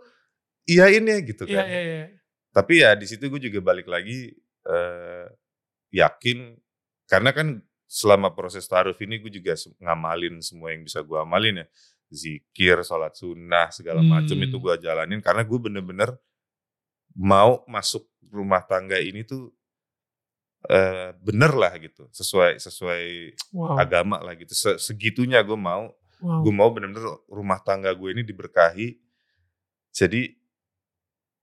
iyain 0.69 1.01
ya 1.03 1.19
gitu 1.25 1.43
Iya, 1.49 1.57
kan 1.57 1.65
iya, 1.67 1.81
iya. 1.81 2.05
tapi 2.53 2.73
ya 2.85 2.93
di 2.95 3.07
situ 3.09 3.25
gue 3.27 3.41
juga 3.41 3.61
balik 3.65 3.89
lagi 3.89 4.37
eh, 4.69 5.27
yakin 5.91 6.55
karena 7.09 7.33
kan 7.33 7.49
selama 7.89 8.37
proses 8.37 8.69
taruh 8.69 8.93
ini 9.01 9.17
gue 9.19 9.33
juga 9.33 9.57
ngamalin 9.81 10.45
semua 10.45 10.77
yang 10.77 10.85
bisa 10.85 11.01
gue 11.01 11.17
amalin 11.17 11.65
ya 11.65 11.67
zikir 12.09 12.85
sholat 12.85 13.17
sunnah 13.17 13.73
segala 13.73 14.01
macam 14.01 14.37
Hmm. 14.37 14.45
itu 14.45 14.57
gue 14.57 14.75
jalanin 14.79 15.21
karena 15.21 15.41
gue 15.45 15.59
bener-bener 15.59 16.13
mau 17.17 17.65
masuk 17.65 18.05
rumah 18.29 18.61
tangga 18.61 19.01
ini 19.01 19.25
tuh 19.25 19.49
eh, 20.69 21.17
bener 21.19 21.53
lah 21.55 21.73
gitu 21.81 22.09
sesuai 22.13 22.61
sesuai 22.61 23.03
Wow. 23.57 23.77
agama 23.81 24.21
lah 24.21 24.37
gitu 24.37 24.53
Se- 24.53 24.77
segitunya 24.79 25.41
gue 25.41 25.57
mau 25.57 25.89
wow. 26.21 26.45
gue 26.45 26.53
mau 26.53 26.69
bener-bener 26.69 27.09
rumah 27.25 27.61
tangga 27.61 27.89
gue 27.93 28.13
ini 28.13 28.21
diberkahi 28.21 29.01
jadi 29.91 30.37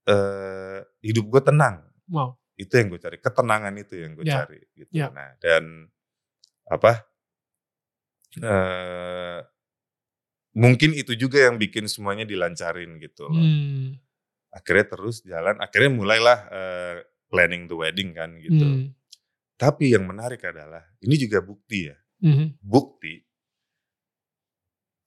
eh 0.06 0.78
hidup 1.02 1.26
gue 1.28 1.42
tenang 1.42 1.82
Wow. 2.06 2.38
itu 2.54 2.70
yang 2.72 2.88
gue 2.88 3.00
cari 3.02 3.18
ketenangan 3.18 3.74
itu 3.76 3.94
yang 3.98 4.12
gue 4.14 4.24
Ya. 4.24 4.46
cari 4.46 4.60
gitu 4.74 4.90
Ya. 4.94 5.10
nah 5.10 5.34
dan 5.42 5.90
apa 6.66 7.06
eh 8.36 9.38
mungkin 10.56 10.96
itu 10.96 11.12
juga 11.14 11.46
yang 11.50 11.60
bikin 11.60 11.84
semuanya 11.86 12.24
dilancarin 12.24 12.96
gitu 12.98 13.28
loh 13.28 13.36
Hmm. 13.36 13.98
akhirnya 14.50 14.86
terus 14.88 15.20
jalan 15.22 15.60
akhirnya 15.60 15.90
mulailah 15.92 16.38
eh, 16.48 16.96
planning 17.28 17.68
the 17.68 17.76
wedding 17.76 18.14
kan 18.16 18.34
gitu 18.40 18.64
Hmm. 18.64 18.94
tapi 19.58 19.92
yang 19.92 20.06
menarik 20.08 20.40
adalah 20.44 20.84
ini 21.02 21.14
juga 21.16 21.44
bukti 21.44 21.90
ya 21.92 21.96
Mhm. 22.24 22.56
bukti 22.62 23.20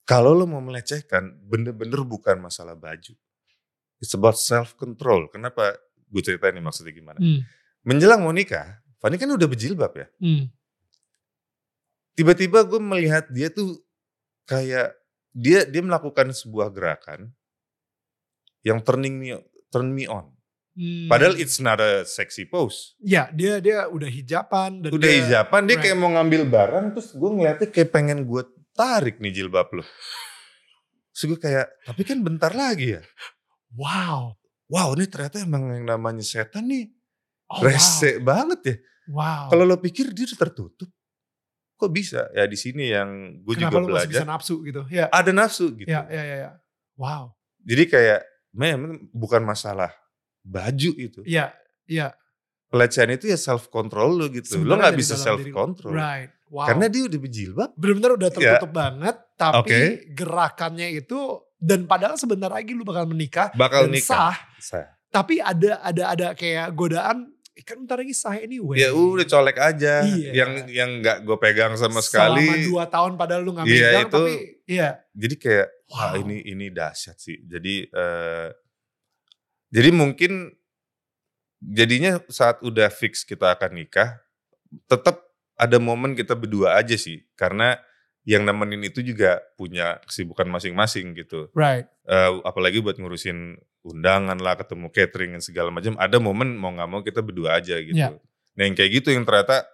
kalau 0.05 0.33
lo 0.33 0.45
mau 0.45 0.61
melecehkan 0.61 1.37
bener-bener 1.45 2.01
bukan 2.01 2.41
masalah 2.41 2.73
baju 2.73 3.13
it's 3.99 4.11
about 4.11 4.35
self 4.35 4.73
control 4.73 5.27
kenapa 5.27 5.75
gue 6.07 6.21
ceritain 6.21 6.51
ini 6.51 6.63
maksudnya 6.63 6.91
gimana 6.91 7.19
Hmm. 7.19 7.43
menjelang 7.83 8.19
mau 8.19 8.31
nikah 8.31 8.79
Fanny 8.97 9.15
kan 9.15 9.29
udah 9.29 9.45
berjilbab 9.45 9.93
ya 9.93 10.07
Hmm. 10.17 10.51
tiba-tiba 12.15 12.63
gue 12.63 12.79
melihat 12.79 13.27
dia 13.29 13.47
tuh 13.47 13.79
kayak 14.43 14.91
dia 15.31 15.63
dia 15.63 15.79
melakukan 15.79 16.33
sebuah 16.33 16.67
gerakan 16.69 17.31
yang 18.61 18.81
turning 18.81 19.15
me 19.15 19.37
turn 19.69 19.89
me 19.89 20.05
on 20.05 20.33
Hmm. 20.69 21.11
padahal 21.11 21.35
it's 21.35 21.59
not 21.59 21.75
a 21.77 22.07
sexy 22.07 22.45
pose 22.45 22.95
Ya, 22.99 23.27
dia 23.29 23.59
dia 23.59 23.85
udah 23.85 24.07
hijaban 24.07 24.79
dan 24.79 24.95
udah 24.95 25.01
dia, 25.01 25.17
hijaban 25.19 25.67
dia 25.67 25.75
right. 25.75 25.83
kayak 25.83 25.97
mau 25.97 26.07
ngambil 26.09 26.47
barang 26.47 26.85
terus 26.95 27.11
gue 27.11 27.29
ngeliatnya 27.29 27.67
kayak 27.67 27.89
pengen 27.89 28.23
gue 28.23 28.41
tarik 28.71 29.19
nih 29.19 29.33
jilbab 29.33 29.67
lo 29.75 29.83
terus 31.11 31.23
gue 31.25 31.39
kayak 31.41 31.67
tapi 31.83 32.01
kan 32.03 32.23
bentar 32.23 32.53
lagi 32.53 32.95
ya 32.95 33.01
Wow. 33.73 34.33
wow 34.67 34.87
ini 34.93 35.05
ternyata 35.05 35.41
emang 35.41 35.69
yang 35.71 35.85
namanya 35.85 36.21
setan 36.21 36.65
nih 36.65 36.89
Oh, 37.49 37.65
rese 37.65 38.21
banget 38.21 38.59
ya 38.61 38.75
Wow. 39.09 39.17
wow. 39.17 39.45
kalau 39.49 39.63
lo 39.65 39.77
pikir 39.77 40.13
dia 40.13 40.25
udah 40.25 40.37
tertutup 40.39 40.89
kok 41.75 41.89
bisa 41.89 42.29
ya 42.29 42.45
di 42.45 42.53
sini 42.53 42.93
yang 42.93 43.41
gue 43.41 43.57
Kenapa 43.57 43.73
juga 43.73 43.77
lu 43.81 43.87
masih 43.87 43.89
bisa 43.89 44.21
belajar 44.21 44.25
nafsu 44.27 44.55
gitu? 44.61 44.81
Ya. 44.87 45.05
ada 45.09 45.31
nafsu 45.33 45.65
gitu 45.73 45.89
Ya, 45.89 46.05
ya, 46.05 46.21
ya, 46.21 46.35
ya. 46.45 46.51
Wow. 46.93 47.33
jadi 47.59 47.83
kayak 47.85 48.19
memang 48.53 49.09
bukan 49.09 49.41
masalah 49.41 49.89
baju 50.41 50.91
itu 50.93 51.21
Iya, 51.25 51.53
iya. 51.85 52.13
pelecehan 52.67 53.09
itu 53.09 53.25
ya 53.25 53.37
self 53.37 53.69
control 53.69 54.13
lo 54.13 54.25
gitu 54.29 54.61
lo 54.61 54.61
Sebenarnya 54.61 54.77
nggak 54.77 54.93
dari 54.93 55.01
bisa 55.01 55.15
self 55.17 55.41
control 55.49 55.93
Right. 55.93 56.29
Wow. 56.49 56.65
karena 56.65 56.85
dia 56.85 57.03
udah 57.05 57.19
berjilbab 57.21 57.69
benar-benar 57.77 58.11
udah 58.17 58.29
tertutup 58.29 58.71
banget, 58.73 59.15
tapi 59.37 59.57
Oke. 59.61 59.81
gerakannya 60.13 60.97
itu 60.97 61.19
dan 61.59 61.83
padahal 61.83 62.15
sebentar 62.15 62.47
lagi 62.47 62.71
lu 62.71 62.81
bakal 62.81 63.03
menikah 63.05 63.51
bakal 63.53 63.85
dan 63.85 63.93
nikah 63.93 64.31
sah, 64.31 64.35
Sah. 64.57 64.87
tapi 65.09 65.37
ada 65.37 65.77
ada 65.81 66.03
ada 66.09 66.27
kayak 66.31 66.71
godaan 66.71 67.27
"Eh, 67.51 67.61
kan 67.61 67.75
bentar 67.77 67.99
lagi 67.99 68.15
sah 68.15 68.33
anyway. 68.33 68.79
ya 68.79 68.89
udah 68.89 69.25
colek 69.25 69.59
aja 69.59 69.99
Iya. 70.01 70.31
yang 70.33 70.51
yang 70.65 70.89
nggak 70.97 71.17
gue 71.21 71.37
pegang 71.37 71.75
sama 71.75 71.99
Selama 71.99 72.39
sekali 72.39 72.47
dua 72.65 72.87
tahun 72.87 73.13
padahal 73.13 73.41
lu 73.43 73.51
nggak 73.51 73.67
Iya, 73.67 73.89
itu- 73.99 74.07
tapi 74.09 74.33
iya. 74.65 74.89
jadi 75.11 75.35
kayak 75.35 75.67
wah 75.85 76.15
Wow. 76.15 76.23
ini 76.23 76.37
ini 76.45 76.65
dahsyat 76.69 77.19
sih 77.19 77.35
jadi 77.43 77.75
eh, 77.85 78.47
jadi 79.69 79.89
mungkin 79.91 80.55
jadinya 81.59 82.23
saat 82.27 82.63
udah 82.63 82.87
fix 82.87 83.21
kita 83.21 83.51
akan 83.51 83.75
nikah 83.75 84.23
tetap 84.87 85.27
ada 85.53 85.75
momen 85.75 86.15
kita 86.15 86.31
berdua 86.33 86.79
aja 86.79 86.95
sih 86.95 87.27
karena 87.35 87.75
yang 88.29 88.45
nemenin 88.45 88.85
itu 88.85 89.01
juga 89.01 89.41
punya 89.57 89.97
kesibukan 90.05 90.45
masing-masing 90.45 91.17
gitu 91.17 91.49
Right. 91.57 91.89
Eh, 92.05 92.31
apalagi 92.45 92.77
buat 92.77 92.95
ngurusin 92.95 93.57
undangan 93.81 94.37
lah 94.37 94.53
ketemu 94.53 94.87
catering 94.89 95.31
dan 95.33 95.41
segala 95.41 95.69
macam 95.69 95.97
ada 95.97 96.17
momen 96.17 96.53
mau 96.53 96.69
nggak 96.69 96.85
mau 96.87 97.01
kita 97.01 97.25
berdua 97.25 97.57
aja 97.57 97.79
gitu 97.79 97.97
Iya. 97.97 98.13
nah 98.53 98.63
yang 98.63 98.75
kayak 98.75 98.91
gitu 98.93 99.09
yang 99.09 99.23
ternyata 99.23 99.65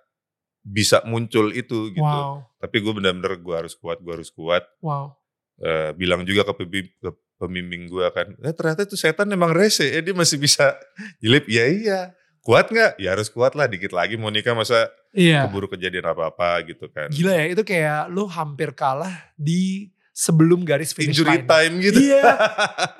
bisa 0.61 1.03
muncul 1.03 1.51
itu 1.51 1.91
gitu 1.91 2.01
Wow. 2.01 2.47
tapi 2.55 2.79
gue 2.79 2.93
bener-bener 2.93 3.37
gue 3.37 3.55
harus 3.55 3.75
kuat 3.75 3.99
gue 3.99 4.13
harus 4.13 4.31
kuat 4.31 4.63
Wow. 4.79 5.19
Eh, 5.55 5.91
bilang 5.93 6.21
juga 6.21 6.43
ke, 6.43 6.53
pembi- 6.53 6.91
ke 6.93 7.09
pembimbing 7.35 7.87
gue 7.87 8.03
kan, 8.11 8.27
eh, 8.37 8.51
ternyata 8.51 8.83
itu 8.83 8.95
setan 8.95 9.27
emang 9.27 9.51
rese, 9.51 9.87
ya 9.87 9.99
dia 9.99 10.11
masih 10.11 10.35
bisa 10.35 10.75
jilip, 11.17 11.47
ya 11.47 11.63
iya, 11.65 11.99
kuat 12.39 12.67
nggak? 12.67 12.95
Ya 12.95 13.11
harus 13.11 13.27
kuat 13.27 13.55
lah, 13.55 13.63
dikit 13.65 13.91
lagi 13.91 14.15
mau 14.15 14.27
nikah 14.27 14.51
masa 14.51 14.91
Iya. 15.15 15.47
keburu 15.47 15.71
kejadian 15.71 16.11
apa-apa 16.11 16.59
gitu 16.67 16.91
kan. 16.91 17.07
Gila 17.07 17.31
ya, 17.31 17.45
itu 17.47 17.63
kayak 17.63 18.11
lu 18.11 18.27
hampir 18.27 18.75
kalah 18.75 19.15
di 19.33 19.87
sebelum 20.11 20.61
garis 20.61 20.91
finish 20.91 21.15
Injury 21.15 21.39
line. 21.39 21.47
time 21.47 21.73
gitu. 21.79 21.99
Iya. 22.03 22.23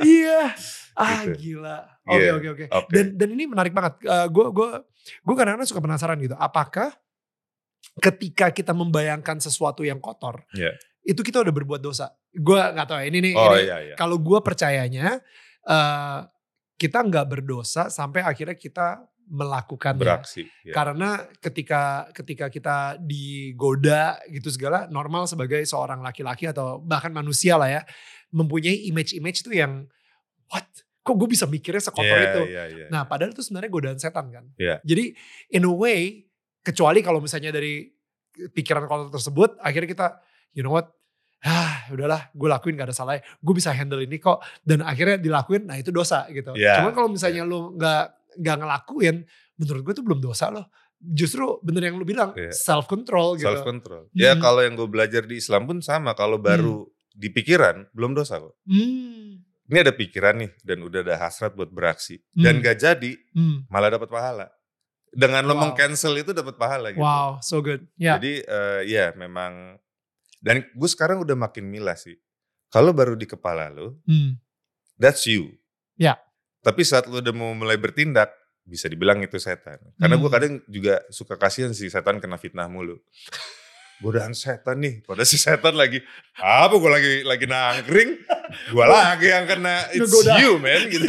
iya. 0.01 0.41
Ah 0.95 1.27
Gitu. 1.27 1.60
gila. 1.60 1.84
Oke 2.07 2.24
Iya. 2.24 2.31
oke 2.34 2.48
oke. 2.55 2.65
Oke. 2.72 2.91
Dan 2.95 3.19
dan 3.19 3.29
ini 3.29 3.43
menarik 3.45 3.75
banget. 3.75 4.00
Gue 4.31 4.48
gue 4.48 4.69
gue 5.27 5.36
kadang-kadang 5.36 5.67
suka 5.67 5.84
penasaran 5.84 6.15
gitu. 6.24 6.39
Apakah 6.39 6.95
ketika 8.00 8.48
kita 8.50 8.72
membayangkan 8.72 9.39
sesuatu 9.39 9.84
yang 9.84 10.00
kotor, 10.00 10.48
Iya. 10.51 10.72
itu 11.03 11.19
kita 11.19 11.43
udah 11.43 11.51
berbuat 11.51 11.84
dosa? 11.84 12.15
Gue 12.31 12.55
nggak 12.55 12.88
tahu 12.88 12.98
ya. 13.00 13.05
Ini 13.07 13.19
nih. 13.22 13.34
oh 13.36 13.51
ini, 13.51 13.67
iya 13.67 13.77
iya. 13.91 13.95
Kalau 13.95 14.15
gue 14.17 14.39
percayanya 14.39 15.19
eh 15.65 16.19
kita 16.75 17.00
nggak 17.01 17.27
berdosa 17.27 17.88
sampai 17.88 18.24
akhirnya 18.24 18.55
kita 18.55 19.03
melakukannya. 19.25 20.01
Beraksi. 20.01 20.46
ya. 20.62 20.74
Karena 20.74 21.17
ketika 21.41 22.10
ketika 22.13 22.46
kita 22.50 22.77
digoda 23.01 24.22
gitu 24.29 24.53
segala 24.53 24.86
normal 24.88 25.25
sebagai 25.25 25.62
seorang 25.65 26.01
laki-laki 26.01 26.46
atau 26.46 26.77
bahkan 26.77 27.10
manusia 27.10 27.58
lah 27.58 27.70
ya 27.70 27.82
mempunyai 28.29 28.86
image-image 28.89 29.41
tuh 29.41 29.53
yang 29.55 29.86
what 30.50 30.65
kok 31.01 31.15
gue 31.17 31.29
bisa 31.29 31.46
mikirnya 31.46 31.82
sekotor 31.82 32.17
Iya, 32.17 32.29
itu. 32.34 32.41
iya, 32.50 32.63
iya. 32.70 32.86
Nah 32.89 33.05
padahal 33.05 33.34
itu 33.34 33.41
sebenarnya 33.41 33.70
godaan 33.70 34.00
setan 34.01 34.29
kan. 34.29 34.46
Iya. 34.58 34.82
Jadi 34.82 35.13
in 35.53 35.65
a 35.65 35.74
way 35.74 36.25
kecuali 36.62 37.05
kalau 37.05 37.22
misalnya 37.22 37.53
dari 37.53 37.86
pikiran 38.36 38.89
kotor 38.89 39.10
tersebut 39.13 39.55
akhirnya 39.62 39.89
kita 39.89 40.08
you 40.51 40.65
know 40.65 40.74
what 40.74 40.89
ah 41.46 41.86
udahlah 41.94 42.34
gue 42.34 42.50
lakuin 42.50 42.74
gak 42.74 42.89
ada 42.89 42.96
salahnya 42.98 43.22
gue 43.22 43.53
bisa 43.53 43.70
handle 43.70 44.01
ini 44.01 44.17
kok 44.17 44.41
dan 44.65 44.82
akhirnya 44.82 45.22
dilakuin 45.22 45.70
nah 45.70 45.77
itu 45.77 45.94
dosa 45.94 46.25
gitu 46.34 46.58
Iya, 46.58 46.82
cuman 46.82 46.91
kalau 46.91 47.08
misalnya 47.08 47.46
lu 47.46 47.77
nggak 47.77 48.05
nggak 48.36 48.58
ngelakuin 48.58 49.15
menurut 49.56 49.82
gue 49.82 49.94
itu 49.94 50.04
belum 50.04 50.20
dosa 50.20 50.48
loh 50.48 50.68
justru 50.98 51.44
bener 51.62 51.88
yang 51.88 51.96
lu 51.96 52.04
bilang 52.04 52.32
Iya. 52.34 52.50
self 52.51 52.86
control 52.86 53.36
gitu 53.36 53.46
Self 53.46 53.62
control. 53.62 54.08
Ya 54.12 54.34
Hmm. 54.34 54.42
kalau 54.42 54.60
yang 54.60 54.74
gue 54.74 54.86
belajar 54.86 55.22
di 55.22 55.38
Islam 55.38 55.65
pun 55.65 55.77
sama, 55.80 56.13
kalau 56.13 56.36
baru 56.38 56.88
di 57.12 57.30
pikiran 57.30 57.88
belum 57.92 58.12
dosa 58.13 58.38
kok. 58.38 58.56
hmm. 58.65 59.44
Ini 59.65 59.82
ada 59.82 59.92
pikiran 59.92 60.38
nih 60.38 60.51
dan 60.62 60.77
udah 60.80 61.01
ada 61.01 61.15
hasrat 61.18 61.51
buat 61.51 61.68
beraksi 61.68 62.22
dan 62.32 62.58
Hmm. 62.58 62.63
gak 62.63 62.77
jadi 62.80 63.12
Hmm. 63.32 63.65
malah 63.65 63.89
dapat 63.89 64.08
pahala. 64.08 64.48
Dengan 65.10 65.42
lo 65.44 65.54
Wow. 65.54 65.62
meng-cancel 65.63 66.12
itu 66.18 66.32
dapat 66.32 66.56
pahala 66.56 66.92
gitu. 66.92 67.00
wow 67.00 67.39
so 67.39 67.60
good 67.60 67.88
ya 67.96 68.15
Jadi 68.15 68.42
eh, 68.42 68.82
ya 68.86 69.15
memang 69.15 69.80
dan 70.38 70.62
gue 70.62 70.89
sekarang 70.89 71.18
udah 71.20 71.34
makin 71.36 71.65
milah 71.65 71.96
sih. 71.96 72.13
Kalau 72.68 72.92
baru 72.92 73.13
di 73.13 73.24
kepala 73.24 73.70
lo, 73.70 74.00
Hmm. 74.04 74.36
that's 74.96 75.24
you. 75.25 75.56
Ya. 75.96 76.20
Tapi 76.65 76.81
saat 76.81 77.05
lo 77.05 77.22
udah 77.22 77.29
mau 77.29 77.53
mulai 77.53 77.77
bertindak, 77.77 78.34
bisa 78.65 78.89
dibilang 78.89 79.22
itu 79.22 79.38
setan. 79.38 79.77
Karena 79.95 80.17
gue 80.17 80.25
Hmm. 80.25 80.34
kadang 80.34 80.53
juga 80.65 81.05
suka 81.13 81.38
kasihan 81.38 81.69
sih 81.69 81.86
setan 81.86 82.17
kena 82.17 82.41
fitnah 82.41 82.65
mulu. 82.65 82.98
Godaan 83.95 84.36
setan 84.36 84.84
nih, 84.84 85.00
padahal 85.07 85.24
si 85.24 85.39
setan 85.39 85.72
lagi 85.72 86.03
apa 86.36 86.75
gue 86.75 86.91
lagi 86.91 87.12
lagi 87.24 87.45
nangkring, 87.48 88.12
gue 88.67 88.84
lagi 88.84 89.31
yang 89.31 89.48
kena 89.48 89.88
it's 89.95 90.03
Ngegoda. 90.12 90.36
you 90.36 90.60
man 90.60 90.81
gitu. 90.91 91.07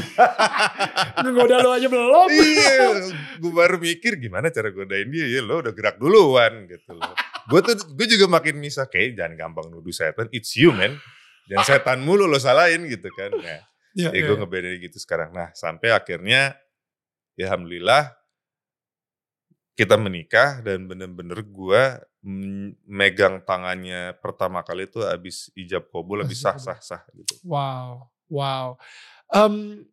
ngegoda 1.27 1.67
lo 1.67 1.75
aja 1.75 1.89
belum 1.91 2.29
iya, 2.31 2.95
gue 3.43 3.51
baru 3.51 3.83
mikir 3.83 4.23
gimana 4.23 4.55
cara 4.55 4.71
godain 4.71 5.11
dia, 5.11 5.27
ya 5.27 5.43
lo 5.43 5.67
udah 5.67 5.75
gerak 5.75 5.99
duluan 5.99 6.71
gitu 6.71 6.95
loh. 6.95 7.11
Gue 7.51 7.59
tuh, 7.63 7.75
gue 7.91 8.07
juga 8.07 8.31
makin 8.31 8.55
misah, 8.55 8.87
kayak 8.87 9.19
jangan 9.19 9.35
gampang 9.35 9.67
nuduh 9.67 9.91
setan, 9.91 10.31
it's 10.31 10.55
you 10.55 10.71
man. 10.71 10.95
Jangan 11.47 11.67
setan 11.67 11.99
mulu 12.03 12.27
lo 12.27 12.39
salahin 12.39 12.87
gitu 12.87 13.11
kan. 13.15 13.35
Nah, 13.35 13.67
ya, 13.97 14.13
ya 14.13 14.21
ya, 14.21 14.29
gue 14.29 14.37
ya. 14.37 14.41
ngebedain 14.45 14.79
gitu 14.85 14.99
sekarang. 15.01 15.33
Nah 15.33 15.49
sampai 15.57 15.89
akhirnya, 15.97 16.53
ya 17.35 17.49
alhamdulillah 17.49 18.13
kita 19.77 19.97
menikah 20.01 20.65
dan 20.65 20.89
bener-bener 20.89 21.41
gue 21.45 21.83
megang 22.89 23.45
tangannya 23.45 24.17
pertama 24.19 24.65
kali 24.65 24.89
itu 24.89 25.05
abis 25.05 25.53
ijab 25.57 25.89
kabul, 25.93 26.25
abis 26.25 26.43
sah 26.45 26.57
sah 26.57 26.81
sah 26.81 27.05
gitu. 27.13 27.37
Wow, 27.45 28.09
wow. 28.33 28.75
Um, 29.31 29.85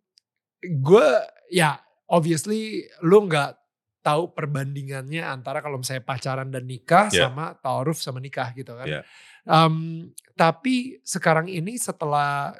gue 0.63 1.07
ya 1.51 1.83
obviously 2.07 2.87
lu 3.03 3.27
nggak 3.27 3.59
tahu 4.03 4.35
perbandingannya 4.35 5.23
antara 5.23 5.63
kalau 5.63 5.79
misalnya 5.79 6.03
pacaran 6.03 6.51
dan 6.51 6.67
nikah 6.67 7.07
Ya. 7.11 7.27
sama 7.31 7.55
taaruf 7.59 7.99
sama 7.99 8.19
nikah 8.19 8.51
gitu 8.55 8.75
kan. 8.75 8.87
Ya. 8.87 9.01
Um, 9.43 10.09
tapi 10.39 11.03
sekarang 11.03 11.51
ini 11.51 11.75
setelah 11.75 12.55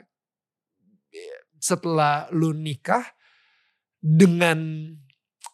setelah 1.63 2.27
lu 2.36 2.51
nikah 2.51 3.08
dengan 4.03 4.91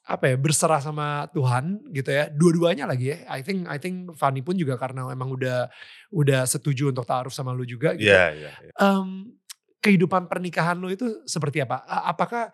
apa 0.09 0.33
ya 0.33 0.37
berserah 0.41 0.81
sama 0.81 1.29
Tuhan 1.29 1.85
gitu 1.93 2.09
ya 2.09 2.33
dua-duanya 2.33 2.89
lagi 2.89 3.13
ya 3.13 3.29
I 3.29 3.45
think 3.45 3.69
I 3.69 3.77
think 3.77 4.09
Fanny 4.17 4.41
pun 4.41 4.57
juga 4.57 4.73
karena 4.73 5.05
emang 5.13 5.29
udah 5.29 5.69
udah 6.09 6.49
setuju 6.49 6.89
untuk 6.89 7.05
taaruf 7.05 7.29
sama 7.29 7.53
lu 7.53 7.61
juga 7.61 7.93
gitu 7.93 8.09
Iya, 8.09 8.33
iya. 8.33 8.51
iya. 8.57 8.73
Em, 8.73 9.37
kehidupan 9.77 10.25
pernikahan 10.25 10.81
lo 10.81 10.89
itu 10.89 11.05
seperti 11.29 11.61
apa? 11.61 11.85
Apakah 11.85 12.49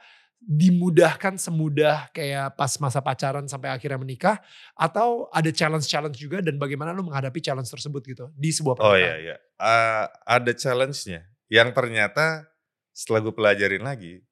dimudahkan 0.45 1.39
semudah 1.39 2.12
kayak 2.12 2.59
pas 2.59 2.69
masa 2.77 3.00
pacaran 3.00 3.47
sampai 3.47 3.71
akhirnya 3.71 3.97
menikah 3.97 4.38
atau 4.77 5.25
ada 5.31 5.47
challenge-challenge 5.50 6.19
juga 6.19 6.43
dan 6.43 6.59
bagaimana 6.59 6.91
lu 6.93 7.07
menghadapi 7.07 7.39
challenge 7.39 7.71
tersebut 7.71 8.03
gitu 8.03 8.25
di 8.35 8.51
sebuah 8.51 8.77
Oh 8.77 8.93
pernikahan? 8.93 9.00
iya 9.00 9.15
iya. 9.31 9.35
Uh, 9.57 10.05
ada 10.27 10.51
challenge-nya 10.51 11.24
yang 11.47 11.71
ternyata 11.71 12.45
setelah 12.95 13.19
gue 13.19 13.35
pelajarin 13.35 13.83
lagi 13.83 14.23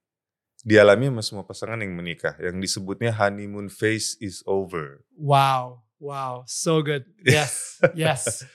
dialami 0.64 1.12
sama 1.12 1.22
semua 1.22 1.44
pasangan 1.44 1.76
yang 1.84 1.92
menikah 1.92 2.40
yang 2.40 2.56
disebutnya 2.56 3.12
honeymoon 3.12 3.68
phase 3.68 4.16
is 4.24 4.40
over. 4.48 5.04
Wow, 5.20 5.84
wow, 6.00 6.48
so 6.48 6.80
good. 6.80 7.04
Yes, 7.28 7.84
yes. 7.92 8.48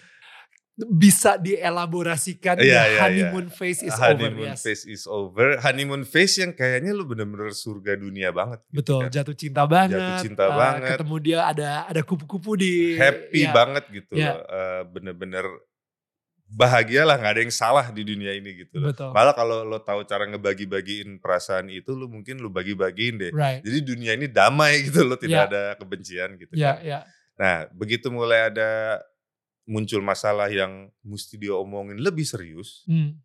Bisa 0.79 1.35
dielaborasikan 1.35 2.63
Iya, 2.63 2.71
ya, 2.71 2.83
iya, 2.87 2.99
honeymoon 3.03 3.51
phase 3.51 3.83
is 3.83 3.99
honeymoon 3.99 4.47
over. 4.47 4.55
Yes. 4.55 4.63
phase 4.63 4.85
is 4.87 5.05
over. 5.11 5.59
Honeymoon 5.59 6.07
phase 6.07 6.39
yang 6.39 6.55
kayaknya 6.55 6.95
lu 6.95 7.03
bener-bener 7.03 7.51
surga 7.51 7.99
dunia 7.99 8.31
banget. 8.31 8.63
gitu 8.71 8.79
Betul, 8.79 9.01
kan. 9.05 9.11
jatuh 9.11 9.37
cinta 9.37 9.63
banget. 9.67 9.99
Jatuh 9.99 10.23
cinta 10.23 10.45
eh, 10.47 10.55
banget. 10.55 10.89
Ketemu 10.95 11.17
dia 11.19 11.39
ada 11.45 11.71
ada 11.83 12.01
kupu-kupu 12.07 12.55
di 12.55 12.95
Happy 12.95 13.43
ya, 13.43 13.51
banget 13.51 13.85
gitu 13.91 14.15
Iya. 14.17 14.33
loh. 14.33 14.41
Eh, 14.47 14.83
bener-bener 14.87 15.45
bahagia 16.49 17.05
lah 17.05 17.21
nggak 17.21 17.33
ada 17.37 17.43
yang 17.45 17.53
salah 17.53 17.93
di 17.93 18.03
dunia 18.03 18.33
ini 18.33 18.65
gitu 18.65 18.81
loh. 18.81 18.91
Betul. 18.91 19.13
Malah 19.13 19.37
kalau 19.37 19.63
lo 19.63 19.79
tahu 19.79 20.03
cara 20.03 20.25
ngebagi-bagiin 20.25 21.21
perasaan 21.21 21.69
itu 21.69 21.93
lu 21.93 22.09
mungkin 22.09 22.41
lu 22.41 22.49
bagi-bagiin 22.49 23.21
deh. 23.21 23.31
Right. 23.31 23.61
Jadi 23.61 23.79
dunia 23.85 24.17
ini 24.17 24.27
damai 24.27 24.81
gitu 24.89 25.05
loh, 25.05 25.21
tidak 25.21 25.45
Iya. 25.45 25.51
ada 25.53 25.63
kebencian 25.77 26.31
gitu. 26.37 26.53
Ya, 26.57 26.73
kan. 26.75 26.85
ya. 26.85 26.99
Nah, 27.37 27.57
begitu 27.71 28.09
mulai 28.09 28.49
ada 28.49 28.99
muncul 29.69 30.01
masalah 30.01 30.49
yang 30.49 30.89
mesti 31.05 31.37
diomongin 31.37 32.01
lebih 32.01 32.25
serius, 32.25 32.89
Hmm. 32.89 33.21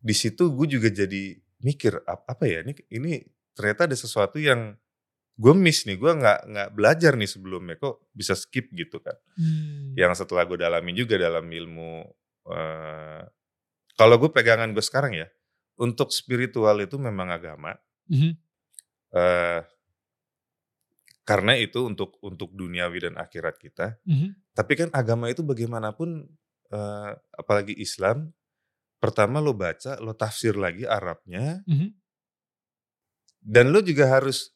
di 0.00 0.14
situ 0.16 0.48
gue 0.48 0.66
juga 0.66 0.88
jadi 0.88 1.36
mikir 1.60 2.00
"Ap- 2.02 2.24
apa 2.24 2.48
ya 2.48 2.64
ini 2.64 2.72
ini 2.88 3.12
ternyata 3.52 3.84
ada 3.84 3.92
sesuatu 3.92 4.40
yang 4.40 4.72
gue 5.36 5.54
miss 5.54 5.84
nih, 5.84 5.94
gue 5.94 6.08
nggak 6.08 6.40
nggak 6.48 6.68
belajar 6.72 7.12
nih 7.14 7.28
sebelumnya 7.28 7.76
kok 7.76 8.08
bisa 8.10 8.32
skip 8.32 8.72
gitu 8.72 8.98
kan. 8.98 9.14
Hmm. 9.36 9.92
Yang 9.94 10.24
setelah 10.24 10.42
gue 10.42 10.56
dalami 10.56 10.90
juga 10.96 11.14
dalam 11.14 11.44
ilmu, 11.44 12.02
eh, 12.52 13.22
kalau 13.98 14.16
gue 14.20 14.30
pegangan 14.32 14.70
gue 14.74 14.84
sekarang 14.84 15.14
ya, 15.16 15.28
untuk 15.80 16.10
spiritual 16.14 16.78
itu 16.82 16.96
memang 17.00 17.30
agama. 17.32 17.76
Mhm. 18.10 18.32
eh, 19.14 19.62
karena 21.28 21.52
itu 21.60 21.84
untuk 21.84 22.16
untuk 22.24 22.50
duniawi 22.56 22.98
dan 23.10 23.14
akhirat 23.20 23.60
kita. 23.60 24.00
Mhm. 24.08 24.28
Tapi 24.56 24.72
kan 24.74 24.88
agama 24.96 25.28
itu 25.28 25.44
bagaimanapun, 25.44 26.24
eh, 26.72 27.10
apalagi 27.36 27.76
Islam, 27.76 28.32
pertama 29.02 29.38
lo 29.42 29.54
baca, 29.56 29.98
lo 30.00 30.14
tafsir 30.16 30.56
lagi 30.56 30.84
Arabnya, 30.88 31.62
Mhm. 31.68 31.88
dan 33.42 33.70
lo 33.74 33.80
juga 33.82 34.06
harus 34.10 34.54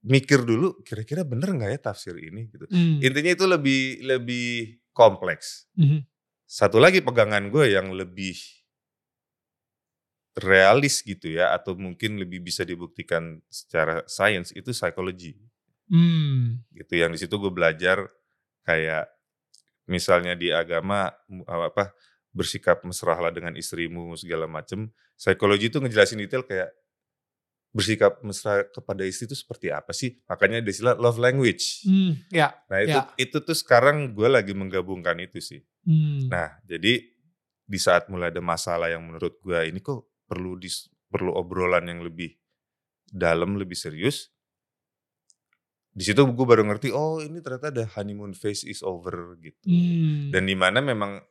mikir 0.00 0.40
dulu, 0.48 0.80
kira-kira 0.80 1.22
bener 1.28 1.52
nggak 1.52 1.70
ya 1.76 1.80
tafsir 1.92 2.16
ini 2.16 2.48
gitu. 2.48 2.64
Hmm. 2.72 3.04
Intinya 3.04 3.30
itu 3.36 3.44
lebih 3.44 3.80
lebih 4.00 4.48
kompleks. 4.96 5.68
Mhm. 5.76 6.09
Satu 6.50 6.82
lagi 6.82 6.98
pegangan 6.98 7.46
gue 7.46 7.78
yang 7.78 7.94
lebih 7.94 8.34
realis 10.34 10.98
gitu 11.06 11.30
ya, 11.30 11.54
atau 11.54 11.78
mungkin 11.78 12.18
lebih 12.18 12.42
bisa 12.42 12.66
dibuktikan 12.66 13.38
secara 13.46 14.02
sains 14.10 14.50
itu 14.50 14.74
psikologi. 14.74 15.38
Hmm. 15.90 16.62
gitu 16.70 17.02
yang 17.02 17.10
di 17.10 17.18
situ 17.18 17.34
gue 17.34 17.50
belajar 17.50 18.06
kayak 18.62 19.10
misalnya 19.90 20.38
di 20.38 20.54
agama 20.54 21.10
apa 21.50 21.90
bersikap 22.30 22.86
mesrahlah 22.86 23.34
dengan 23.34 23.58
istrimu 23.58 24.14
segala 24.14 24.46
macem 24.46 24.86
psikologi 25.18 25.66
itu 25.66 25.82
ngejelasin 25.82 26.22
detail 26.22 26.46
kayak 26.46 26.70
bersikap 27.70 28.18
mesra 28.20 28.66
kepada 28.66 29.06
istri 29.06 29.24
itu 29.24 29.38
seperti 29.38 29.70
apa 29.70 29.94
sih 29.94 30.18
makanya 30.26 30.58
ada 30.58 30.70
istilah 30.70 30.94
love 30.98 31.16
language 31.16 31.86
Hmm. 31.86 32.18
Ya. 32.28 32.50
nah 32.66 32.78
itu 32.78 32.98
Ya. 32.98 33.06
itu 33.16 33.38
tuh 33.38 33.54
sekarang 33.54 34.10
gue 34.10 34.26
lagi 34.26 34.50
menggabungkan 34.52 35.14
itu 35.18 35.38
sih 35.38 35.62
Hmm. 35.86 36.26
nah 36.26 36.58
jadi 36.64 36.98
di 37.64 37.78
saat 37.78 38.10
mulai 38.10 38.28
ada 38.28 38.42
masalah 38.42 38.90
yang 38.90 39.06
menurut 39.06 39.38
gue 39.38 39.58
ini 39.64 39.78
kok 39.78 40.02
perlu 40.26 40.58
dis, 40.58 40.90
perlu 41.06 41.30
obrolan 41.30 41.86
yang 41.86 42.02
lebih 42.02 42.34
dalam 43.06 43.54
lebih 43.54 43.74
serius 43.74 44.30
di 45.90 46.06
situ 46.06 46.22
gue 46.22 46.46
baru 46.46 46.62
ngerti 46.64 46.90
oh 46.90 47.18
ini 47.18 47.38
ternyata 47.38 47.70
ada 47.70 47.84
honeymoon 47.94 48.30
phase 48.32 48.62
is 48.62 48.82
over 48.82 49.34
gitu 49.38 49.62
Hmm. 49.66 50.30
dan 50.30 50.42
di 50.42 50.54
mana 50.54 50.78
memang 50.78 51.22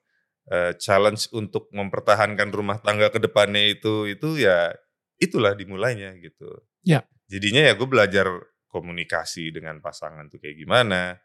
eh, 0.48 0.74
challenge 0.76 1.30
untuk 1.32 1.70
mempertahankan 1.70 2.50
rumah 2.50 2.80
tangga 2.80 3.08
ke 3.08 3.20
depannya 3.20 3.70
itu 3.70 4.08
itu 4.08 4.42
ya 4.42 4.74
itulah 5.20 5.54
dimulainya 5.54 6.16
gitu 6.18 6.48
Ya. 6.82 7.04
jadinya 7.28 7.60
ya 7.62 7.76
gue 7.76 7.86
belajar 7.86 8.26
komunikasi 8.68 9.52
dengan 9.52 9.78
pasangan 9.80 10.26
tuh 10.28 10.40
kayak 10.40 10.58
gimana 10.58 11.20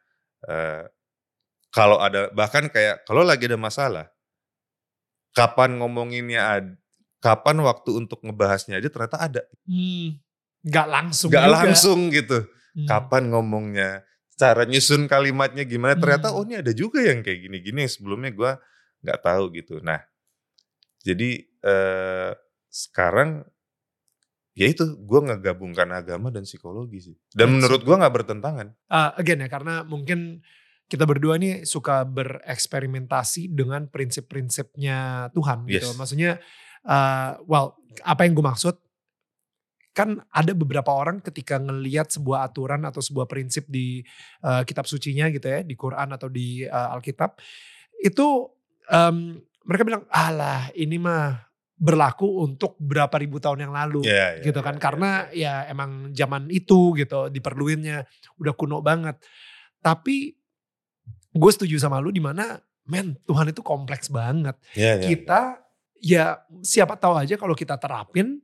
Eh, 0.44 0.84
kalau 1.72 1.96
ada 1.96 2.28
bahkan 2.36 2.68
kayak 2.68 3.08
kalau 3.08 3.24
lagi 3.24 3.48
ada 3.48 3.56
masalah 3.56 4.12
kapan 5.32 5.80
ngomonginnya 5.80 6.40
ad- 6.60 6.76
kapan 7.18 7.64
waktu 7.64 7.96
untuk 7.96 8.20
ngebahasnya 8.20 8.76
aja 8.78 8.92
ternyata 8.92 9.16
ada 9.18 9.42
Hmm. 9.64 10.20
Nggak 10.64 10.86
langsung 10.88 11.28
nggak 11.32 11.46
juga. 11.48 11.56
langsung 11.56 11.98
gitu 12.12 12.38
Hmm. 12.74 12.88
kapan 12.90 13.22
ngomongnya, 13.32 13.90
cara 14.34 14.66
nyusun 14.66 15.08
kalimatnya 15.08 15.64
gimana. 15.64 15.96
Ternyata 15.96 16.28
Hmm. 16.28 16.36
oh 16.36 16.44
ini 16.44 16.60
ada 16.60 16.72
juga 16.74 17.00
yang 17.00 17.24
kayak 17.24 17.40
gini-gini 17.48 17.86
yang 17.86 17.92
sebelumnya 17.92 18.30
gue 18.34 18.52
nggak 19.00 19.20
tahu 19.22 19.44
gitu. 19.56 19.80
Nah, 19.80 20.00
jadi 21.00 21.30
eh, 21.64 22.30
sekarang 22.68 23.48
ya 24.54 24.66
itu 24.70 24.86
gue 24.86 25.20
ngegabungkan 25.30 25.90
agama 25.90 26.30
dan 26.30 26.46
psikologi 26.46 27.12
sih. 27.12 27.16
Dan 27.34 27.50
That's 27.50 27.54
menurut 27.58 27.80
gue 27.82 27.94
nggak 27.94 28.14
bertentangan. 28.14 28.66
Uh, 28.86 29.10
again 29.18 29.42
ya 29.42 29.50
karena 29.50 29.82
mungkin 29.82 30.40
kita 30.84 31.04
berdua 31.08 31.40
nih 31.40 31.64
suka 31.64 32.04
bereksperimentasi 32.04 33.50
dengan 33.50 33.88
prinsip-prinsipnya 33.88 35.28
Tuhan 35.32 35.64
gitu. 35.66 35.90
Yes. 35.90 35.96
Maksudnya, 35.96 36.30
uh, 36.84 37.40
well, 37.48 37.80
apa 38.04 38.28
yang 38.28 38.36
gue 38.36 38.44
maksud? 38.44 38.76
Kan 39.94 40.20
ada 40.28 40.52
beberapa 40.58 40.90
orang 40.90 41.22
ketika 41.22 41.56
ngelihat 41.56 42.10
sebuah 42.10 42.50
aturan 42.50 42.82
atau 42.82 42.98
sebuah 42.98 43.30
prinsip 43.30 43.64
di 43.70 44.02
uh, 44.42 44.66
kitab 44.66 44.84
sucinya 44.90 45.30
gitu 45.30 45.46
ya, 45.46 45.62
di 45.62 45.78
Quran 45.78 46.10
atau 46.12 46.26
di 46.28 46.66
uh, 46.66 46.94
Alkitab, 46.98 47.38
itu 48.02 48.50
um, 48.90 49.38
mereka 49.64 49.82
bilang, 49.86 50.04
alah 50.12 50.68
ini 50.76 50.98
mah 51.00 51.40
berlaku 51.74 52.46
untuk 52.46 52.78
berapa 52.78 53.12
ribu 53.18 53.42
tahun 53.42 53.66
yang 53.66 53.74
lalu 53.74 54.06
Ya, 54.06 54.38
ya, 54.38 54.46
gitu 54.46 54.62
ya, 54.62 54.66
kan. 54.66 54.76
ya, 54.78 54.80
karena 54.80 55.10
ya. 55.34 55.52
ya 55.66 55.74
emang 55.74 56.14
zaman 56.14 56.46
itu 56.48 56.94
gitu 56.94 57.28
diperluinnya 57.28 58.06
udah 58.38 58.54
kuno 58.54 58.78
banget. 58.80 59.18
Tapi 59.82 60.32
gue 61.34 61.50
setuju 61.50 61.76
sama 61.82 61.98
lu 61.98 62.14
di 62.14 62.22
mana 62.22 62.62
men 62.86 63.18
Tuhan 63.26 63.50
itu 63.50 63.60
kompleks 63.60 64.06
banget. 64.08 64.54
Ya, 64.78 64.96
ya, 64.96 65.06
kita 65.08 65.40
ya 65.98 66.24
siapa 66.62 66.94
tahu 66.94 67.18
aja 67.18 67.34
kalau 67.34 67.56
kita 67.58 67.74
terapin 67.80 68.38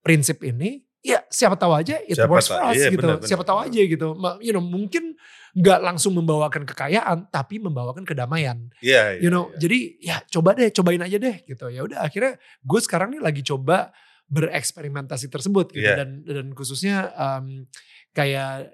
prinsip 0.00 0.40
ini 0.40 0.86
ya 1.00 1.24
siapa 1.32 1.56
tahu 1.56 1.72
aja 1.72 1.96
it 2.04 2.16
Siapa 2.16 2.28
works 2.28 2.52
for 2.52 2.60
us 2.60 2.76
iya, 2.76 2.92
gitu. 2.92 3.00
benar, 3.00 3.16
benar, 3.20 3.28
siapa 3.28 3.44
tahu 3.44 3.58
aja 3.64 3.80
gitu. 3.80 4.06
You 4.44 4.52
know 4.52 4.64
mungkin 4.64 5.16
nggak 5.56 5.80
langsung 5.82 6.14
membawakan 6.14 6.62
kekayaan 6.68 7.26
tapi 7.32 7.58
membawakan 7.58 8.04
kedamaian. 8.04 8.70
Ya, 8.84 9.16
ya, 9.16 9.24
you 9.24 9.32
know 9.32 9.48
ya. 9.56 9.66
jadi 9.66 9.78
ya 9.98 10.16
coba 10.28 10.54
deh 10.54 10.68
cobain 10.70 11.02
aja 11.02 11.16
deh 11.16 11.36
gitu. 11.48 11.66
Ya 11.72 11.80
udah 11.82 12.04
akhirnya 12.04 12.36
gue 12.40 12.80
sekarang 12.84 13.16
nih 13.16 13.22
lagi 13.24 13.42
coba 13.42 13.90
bereksperimentasi 14.30 15.26
tersebut 15.26 15.74
gitu. 15.74 15.82
Iya. 15.82 16.04
dan 16.04 16.22
dan 16.22 16.46
khususnya 16.54 17.10
em, 17.16 17.66
kayak 18.14 18.70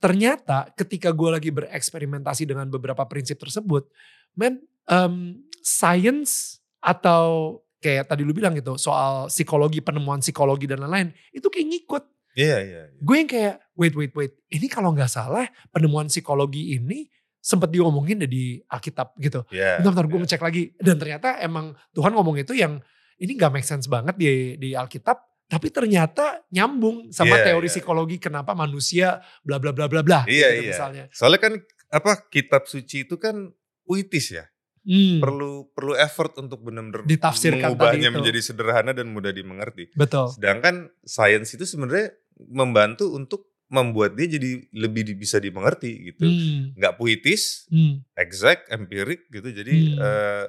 ternyata 0.00 0.72
ketika 0.72 1.12
gue 1.12 1.28
lagi 1.28 1.50
bereksperimentasi 1.52 2.48
dengan 2.48 2.70
beberapa 2.72 3.04
prinsip 3.04 3.36
tersebut 3.36 3.90
men 4.38 4.64
em, 4.88 5.44
science 5.60 6.64
atau 6.80 7.60
kayak 7.80 8.12
tadi 8.12 8.22
lu 8.22 8.36
bilang 8.36 8.52
gitu 8.54 8.76
soal 8.76 9.26
psikologi 9.32 9.80
penemuan 9.80 10.20
psikologi 10.20 10.68
dan 10.68 10.84
lain-lain 10.84 11.10
itu 11.32 11.48
kayak 11.48 11.66
ngikut 11.66 12.04
Iya, 12.30 12.56
iya. 12.62 12.82
iya. 12.86 13.00
gue 13.02 13.16
yang 13.18 13.26
kayak 13.26 13.54
wait 13.74 13.94
wait 13.98 14.12
wait 14.14 14.32
ini 14.54 14.70
kalau 14.70 14.94
nggak 14.94 15.10
salah 15.10 15.50
penemuan 15.74 16.06
psikologi 16.06 16.78
ini 16.78 17.10
sempat 17.42 17.72
diomongin 17.74 18.22
deh 18.22 18.30
di 18.30 18.60
Alkitab 18.70 19.16
gitu 19.18 19.42
Iya, 19.50 19.80
bentar-bentar 19.82 20.06
gue 20.06 20.14
iya. 20.14 20.22
ngecek 20.28 20.42
lagi 20.44 20.62
dan 20.78 20.96
ternyata 21.00 21.28
emang 21.42 21.74
Tuhan 21.90 22.12
ngomong 22.14 22.38
itu 22.38 22.54
yang 22.54 22.78
ini 23.18 23.34
gak 23.34 23.50
make 23.52 23.66
sense 23.66 23.90
banget 23.90 24.14
di 24.14 24.54
di 24.62 24.78
Alkitab 24.78 25.18
tapi 25.50 25.66
ternyata 25.74 26.46
nyambung 26.54 27.10
sama 27.10 27.34
Iya, 27.42 27.50
teori 27.50 27.66
iya. 27.66 27.74
psikologi 27.74 28.16
kenapa 28.22 28.54
manusia 28.54 29.18
bla 29.42 29.58
bla 29.58 29.74
bla 29.74 29.90
bla 29.90 30.04
bla 30.06 30.22
Iya, 30.30 30.54
gitu 30.54 30.62
iya. 30.62 30.70
misalnya 30.70 31.04
Soalnya 31.10 31.40
kan 31.42 31.52
apa 31.90 32.30
kitab 32.30 32.70
suci 32.70 33.02
itu 33.10 33.18
kan 33.18 33.50
puitis 33.82 34.30
ya. 34.38 34.46
Hmm, 34.80 35.20
Perlu 35.20 35.68
perlu 35.70 35.92
effort 35.94 36.40
untuk 36.40 36.64
benar-benar 36.64 37.04
Ditafsirkan 37.04 37.76
mengubahnya 37.76 38.00
tadi 38.00 38.06
itu. 38.06 38.16
menjadi 38.16 38.40
sederhana 38.42 38.92
dan 38.92 39.12
mudah 39.12 39.28
dimengerti. 39.28 39.92
betul 39.92 40.32
Sedangkan 40.32 40.88
sains 41.02 41.50
itu 41.50 41.64
sebenarnya 41.64 42.16
membantu 42.42 43.12
untuk 43.12 43.44
membuat 43.68 44.16
dia 44.16 44.26
jadi 44.26 44.50
lebih 44.72 45.04
di- 45.04 45.14
bisa 45.14 45.36
dimengerti 45.36 46.10
gitu. 46.10 46.24
Hmm, 46.24 46.72
Nggak 46.74 46.96
puitis, 46.96 47.68
hmm, 47.68 48.08
exact, 48.14 48.66
empirik 48.68 49.28
gitu. 49.28 49.52
Jadi 49.52 49.76
Hmm. 49.90 50.00
eh 50.00 50.44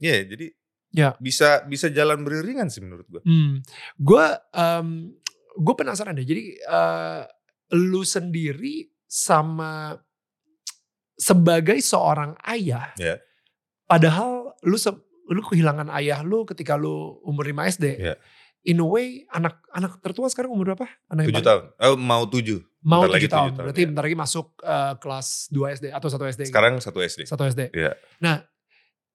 ya 0.00 0.16
jadi 0.24 0.46
Ya. 0.92 1.10
bisa 1.18 1.64
bisa 1.64 1.88
jalan 1.88 2.20
beriringan 2.20 2.68
sih 2.68 2.80
menurut 2.80 3.04
gua. 3.08 3.20
hmm. 3.20 3.66
gue 3.98 4.26
em, 4.52 4.88
gue 5.54 5.74
penasaran 5.74 6.12
deh. 6.12 6.22
Jadi 6.22 6.44
eh, 6.56 7.22
lu 7.74 8.00
sendiri 8.00 8.86
sama 9.04 9.98
sebagai 11.14 11.78
seorang 11.78 12.34
ayah, 12.46 12.94
Ya. 12.96 13.18
Padahal 13.84 14.54
lu 14.62 14.76
se- 14.76 15.02
lu 15.28 15.40
kehilangan 15.40 15.88
ayah 15.92 16.20
lu 16.20 16.44
ketika 16.44 16.74
lu 16.74 17.18
umur 17.22 17.46
5 17.46 17.66
SD. 17.68 17.86
Ya. 17.98 18.14
In 18.62 18.78
a 18.78 18.86
way, 18.86 19.26
anak 19.28 19.58
anak 19.70 19.98
tertua 19.98 20.30
sekarang 20.30 20.50
umur 20.50 20.70
berapa? 20.70 20.86
Anak 21.08 21.26
yang 21.26 21.30
Tujuh 21.30 21.42
paling- 21.42 21.48
tahun. 21.50 21.62
Oh, 21.82 21.96
mau 21.96 22.22
tujuh. 22.24 22.60
Mau 22.82 23.02
Bentar 23.02 23.14
lagi 23.14 23.26
7 23.26 23.30
tahun. 23.30 23.42
tujuh 23.42 23.54
tahun, 23.54 23.64
Berarti 23.64 23.80
ya. 23.80 23.86
bentar 23.90 24.02
lagi 24.02 24.18
masuk 24.18 24.46
eh, 24.60 24.92
kelas 24.98 25.28
2 25.48 25.66
SD 25.72 25.86
atau 25.88 26.08
1 26.08 26.26
SD. 26.28 26.42
Sekarang 26.46 26.74
satu 26.78 26.98
SD. 27.00 27.20
Satu 27.24 27.42
SD. 27.44 27.70
Iya. 27.72 27.92
Nah, 28.18 28.42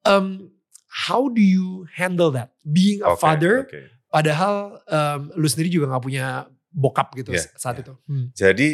um, 0.04 0.52
how 0.88 1.28
do 1.28 1.40
you 1.40 1.68
handle 1.90 2.28
that? 2.30 2.52
Being 2.62 3.00
a 3.02 3.12
Oke, 3.12 3.20
father, 3.20 3.54
oke. 3.64 3.80
padahal 4.10 4.56
um, 4.84 5.32
lu 5.36 5.48
sendiri 5.48 5.68
juga 5.70 5.92
nggak 5.92 6.04
punya 6.04 6.26
bokap 6.68 7.12
gitu 7.14 7.32
Iya, 7.32 7.44
saat 7.56 7.76
iya. 7.76 7.84
itu. 7.84 7.94
Hmm. 8.04 8.26
Jadi 8.34 8.70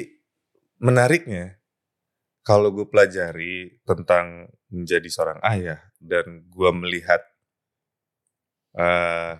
menariknya 0.77 1.57
kalau 2.41 2.69
gue 2.69 2.85
pelajari 2.85 3.77
tentang 3.81 4.49
menjadi 4.73 5.05
seorang 5.07 5.39
ayah 5.45 5.79
dan 6.01 6.43
gue 6.49 6.69
melihat 6.73 7.21
eh, 8.73 9.37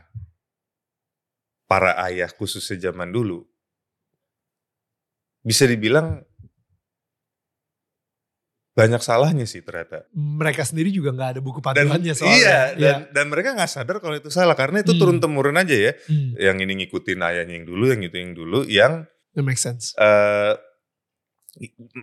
para 1.65 1.97
ayah 2.05 2.29
khususnya 2.29 2.77
zaman 2.87 3.09
dulu, 3.09 3.41
bisa 5.41 5.65
dibilang 5.65 6.21
banyak 8.73 9.05
salahnya 9.05 9.45
sih 9.45 9.61
ternyata. 9.61 10.09
Mereka 10.13 10.65
sendiri 10.65 10.89
juga 10.89 11.13
nggak 11.13 11.29
ada 11.37 11.41
buku 11.45 11.61
Dan 11.61 11.65
panduannya 11.85 12.13
soalnya. 12.17 12.37
iya, 12.37 12.59
dan, 12.73 12.97
dan 13.13 13.25
mereka 13.29 13.53
nggak 13.53 13.69
sadar 13.69 14.01
kalau 14.01 14.17
itu 14.17 14.33
salah 14.33 14.57
karena 14.57 14.81
itu 14.81 14.93
Hmm. 14.93 15.01
turun 15.01 15.17
temurun 15.21 15.57
aja 15.57 15.73
ya. 15.77 15.91
Hmm, 16.09 16.33
Yang 16.37 16.57
ini 16.65 16.73
ngikutin 16.81 17.19
ayahnya 17.21 17.53
yang 17.61 17.67
dulu, 17.69 17.83
yang 17.93 18.01
itu 18.01 18.15
yang 18.17 18.33
dulu, 18.33 18.59
yang 18.65 18.93
that 19.37 19.45
makes 19.45 19.61
sense. 19.61 19.93
eh 19.93 20.57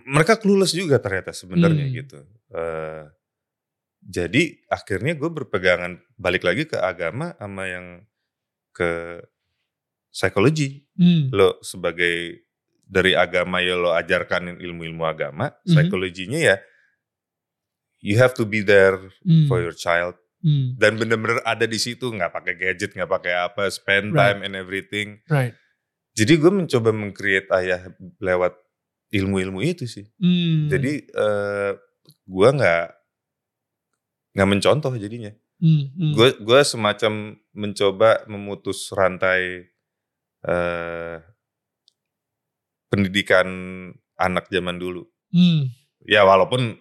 mereka 0.07 0.39
clueless 0.39 0.71
juga 0.71 0.95
ternyata 1.03 1.35
sebenarnya 1.35 1.85
Hmm. 1.91 1.95
gitu. 1.95 2.19
Eh, 2.55 3.03
jadi 4.01 4.57
akhirnya 4.67 5.13
gue 5.13 5.29
berpegangan 5.29 6.01
balik 6.17 6.41
lagi 6.41 6.65
ke 6.65 6.75
agama 6.75 7.37
sama 7.37 7.69
yang 7.69 7.85
ke 8.73 9.21
psikologi. 10.09 10.83
Hmm, 10.97 11.31
Lo 11.31 11.61
sebagai 11.61 12.43
dari 12.83 13.15
agama 13.15 13.63
ya 13.63 13.79
lo 13.79 13.95
ajarkan 13.95 14.59
ilmu-ilmu 14.59 15.07
agama, 15.07 15.47
Mhm. 15.47 15.63
psikologinya 15.63 16.39
ya 16.41 16.57
you 18.01 18.17
have 18.17 18.33
to 18.33 18.43
be 18.43 18.59
there 18.59 18.97
hmm, 19.23 19.45
for 19.47 19.61
your 19.61 19.71
child 19.71 20.17
hmm, 20.41 20.73
dan 20.75 20.97
bener-bener 20.97 21.37
ada 21.45 21.69
di 21.69 21.77
situ 21.77 22.09
nggak 22.09 22.33
pakai 22.33 22.53
gadget 22.57 22.91
nggak 22.91 23.07
pakai 23.07 23.33
apa 23.37 23.69
spend 23.69 24.11
Right. 24.11 24.17
time 24.17 24.39
and 24.41 24.53
everything 24.57 25.21
right. 25.29 25.53
jadi 26.17 26.33
gue 26.35 26.51
mencoba 26.51 26.89
meng-create 26.91 27.47
ayah 27.53 27.93
lewat 28.17 28.57
ilmu-ilmu 29.13 29.61
itu 29.61 29.85
sih 29.85 30.09
Hmm, 30.17 30.67
jadi 30.67 30.93
eh 31.05 31.71
gue 32.25 32.49
nggak 32.51 32.85
nggak 34.35 34.49
mencontoh 34.49 34.93
jadinya. 34.95 35.31
Hmm, 35.61 35.93
hmm, 35.93 36.13
gue 36.17 36.29
gue 36.41 36.61
semacam 36.65 37.37
mencoba 37.53 38.25
memutus 38.25 38.89
rantai 38.95 39.69
eh 40.41 41.17
pendidikan 42.89 43.47
anak 44.17 44.49
zaman 44.51 44.75
dulu. 44.81 45.05
Hmm, 45.31 45.69
ya 46.03 46.25
walaupun 46.27 46.75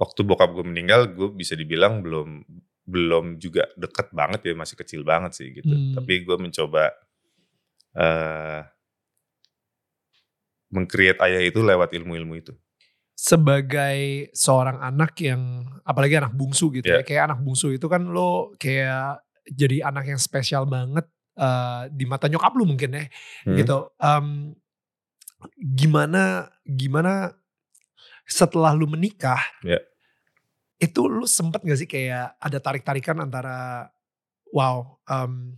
waktu 0.00 0.20
bokap 0.26 0.50
gue 0.50 0.66
meninggal 0.66 1.14
gue 1.14 1.30
bisa 1.30 1.54
dibilang 1.54 2.02
belum 2.02 2.42
belum 2.82 3.38
juga 3.38 3.70
deket 3.78 4.10
banget 4.10 4.50
ya 4.50 4.54
masih 4.58 4.74
kecil 4.74 5.06
banget 5.06 5.38
sih 5.38 5.54
gitu. 5.54 5.70
Hmm. 5.70 5.94
tapi 5.94 6.26
gue 6.26 6.34
mencoba 6.34 6.90
eh 7.94 8.60
mengcreate 10.72 11.20
ayah 11.22 11.42
itu 11.44 11.60
lewat 11.60 11.92
ilmu-ilmu 11.94 12.34
itu 12.40 12.52
sebagai 13.22 14.26
seorang 14.34 14.82
anak 14.82 15.14
yang 15.22 15.62
apalagi 15.86 16.18
anak 16.18 16.34
bungsu 16.34 16.74
gitu 16.74 16.90
ya 16.90 16.98
Yeah. 16.98 17.06
kayak 17.06 17.22
anak 17.30 17.38
bungsu 17.38 17.70
itu 17.70 17.86
kan 17.86 18.02
lo 18.10 18.50
kayak 18.58 19.22
jadi 19.46 19.86
anak 19.86 20.10
yang 20.10 20.18
spesial 20.18 20.66
banget 20.66 21.06
eh, 21.32 21.82
di 21.88 22.02
mata 22.02 22.26
nyokap 22.26 22.50
lu 22.58 22.66
mungkin 22.66 22.98
ya 22.98 23.06
Hmm. 23.46 23.54
gitu 23.54 23.78
Em, 23.96 24.26
gimana 25.56 26.50
gimana 26.66 27.30
setelah 28.26 28.74
lu 28.74 28.86
menikah 28.86 29.38
Ya. 29.62 29.78
itu 30.76 31.06
lu 31.06 31.22
sempet 31.24 31.62
gak 31.62 31.78
sih 31.78 31.86
kayak 31.86 32.34
ada 32.36 32.58
tarik 32.58 32.82
tarikan 32.82 33.22
antara 33.22 33.86
wow 34.50 34.98
em, 35.06 35.54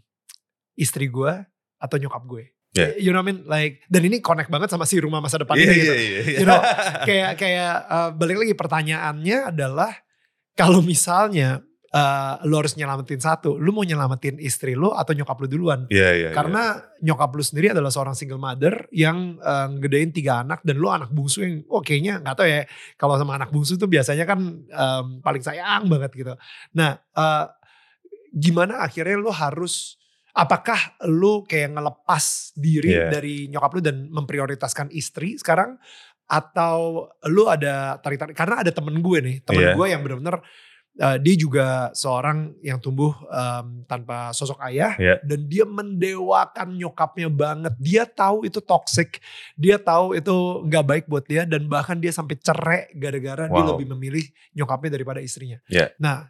istri 0.76 1.08
gue 1.08 1.32
atau 1.76 1.96
nyokap 1.96 2.22
gue 2.24 2.44
Ya. 2.74 2.90
you 2.98 3.14
know 3.14 3.22
what 3.22 3.30
I 3.30 3.38
mean 3.38 3.46
like 3.46 3.86
dan 3.86 4.02
ini 4.02 4.18
connect 4.18 4.50
banget 4.50 4.66
sama 4.66 4.82
si 4.82 4.98
rumah 4.98 5.22
masa 5.22 5.38
depan 5.38 5.54
Iya, 5.54 5.62
ini 5.62 5.74
gitu 5.78 5.94
iya, 5.94 5.94
iya, 5.94 6.20
iya. 6.26 6.38
You 6.42 6.46
know, 6.46 6.60
kayak 7.06 7.32
kayak 7.38 7.74
uh, 7.86 8.10
balik 8.10 8.42
lagi 8.42 8.54
pertanyaannya 8.58 9.54
adalah 9.54 9.94
kalau 10.58 10.82
misalnya 10.82 11.62
uh, 11.94 12.34
lu 12.42 12.58
harus 12.58 12.74
nyelamatin 12.74 13.22
satu, 13.22 13.54
lu 13.54 13.70
mau 13.70 13.86
nyelamatin 13.86 14.42
istri 14.42 14.74
lu 14.74 14.90
atau 14.90 15.14
nyokap 15.14 15.38
lu 15.38 15.46
duluan? 15.46 15.86
Iya, 15.86 16.10
iya, 16.10 16.28
iya. 16.28 16.28
Karena 16.34 16.82
nyokap 16.98 17.30
lu 17.30 17.42
sendiri 17.46 17.70
adalah 17.70 17.94
seorang 17.94 18.18
single 18.18 18.42
mother 18.42 18.90
yang 18.90 19.38
uh, 19.38 19.70
ngedein 19.70 20.10
tiga 20.10 20.42
anak 20.42 20.66
dan 20.66 20.82
lu 20.82 20.90
anak 20.90 21.14
bungsu 21.14 21.46
yang 21.46 21.62
oh 21.70 21.78
kayaknya 21.78 22.18
nggak 22.18 22.34
tahu 22.34 22.48
ya 22.50 22.66
kalau 22.98 23.14
sama 23.14 23.38
anak 23.38 23.54
bungsu 23.54 23.78
tuh 23.78 23.86
biasanya 23.86 24.26
kan 24.26 24.40
um, 24.66 25.06
paling 25.22 25.42
sayang 25.46 25.86
banget 25.86 26.10
gitu. 26.18 26.34
Nah, 26.74 26.98
uh, 27.14 27.46
gimana 28.34 28.82
akhirnya 28.82 29.14
lu 29.14 29.30
harus 29.30 29.94
apakah 30.34 30.76
lu 31.06 31.46
kayak 31.46 31.78
ngelepas 31.78 32.24
diri 32.58 32.90
Iya. 32.90 33.08
dari 33.08 33.46
nyokap 33.46 33.70
lu 33.78 33.80
dan 33.80 34.10
memprioritaskan 34.10 34.90
istri 34.90 35.38
sekarang 35.38 35.78
atau 36.26 37.06
lu 37.30 37.46
ada 37.46 38.00
tarik-tarik 38.02 38.34
karena 38.34 38.64
ada 38.64 38.72
temen 38.74 38.98
gue 38.98 39.18
nih, 39.22 39.36
temen 39.46 39.62
Iya. 39.62 39.74
gue 39.76 39.86
yang 39.92 40.00
benar-benar 40.02 40.40
uh, 40.96 41.18
dia 41.20 41.34
juga 41.36 41.66
seorang 41.92 42.56
yang 42.64 42.80
tumbuh 42.80 43.12
um, 43.28 43.84
tanpa 43.84 44.32
sosok 44.32 44.58
ayah 44.66 44.96
Iya. 44.96 45.20
dan 45.22 45.46
dia 45.46 45.62
mendewakan 45.68 46.80
nyokapnya 46.80 47.28
banget. 47.28 47.74
Dia 47.78 48.02
tahu 48.08 48.48
itu 48.48 48.58
toxic, 48.64 49.20
dia 49.54 49.76
tahu 49.76 50.16
itu 50.16 50.34
nggak 50.64 50.84
baik 50.84 51.04
buat 51.06 51.28
dia 51.28 51.44
dan 51.46 51.68
bahkan 51.68 52.00
dia 52.00 52.10
sampai 52.10 52.40
cerai 52.40 52.88
gara-gara 52.96 53.46
dia 53.46 53.62
Wow. 53.62 53.76
lebih 53.76 53.86
memilih 53.94 54.24
nyokapnya 54.56 54.96
daripada 54.96 55.20
istrinya. 55.20 55.60
Iya. 55.68 55.92
Nah, 56.00 56.26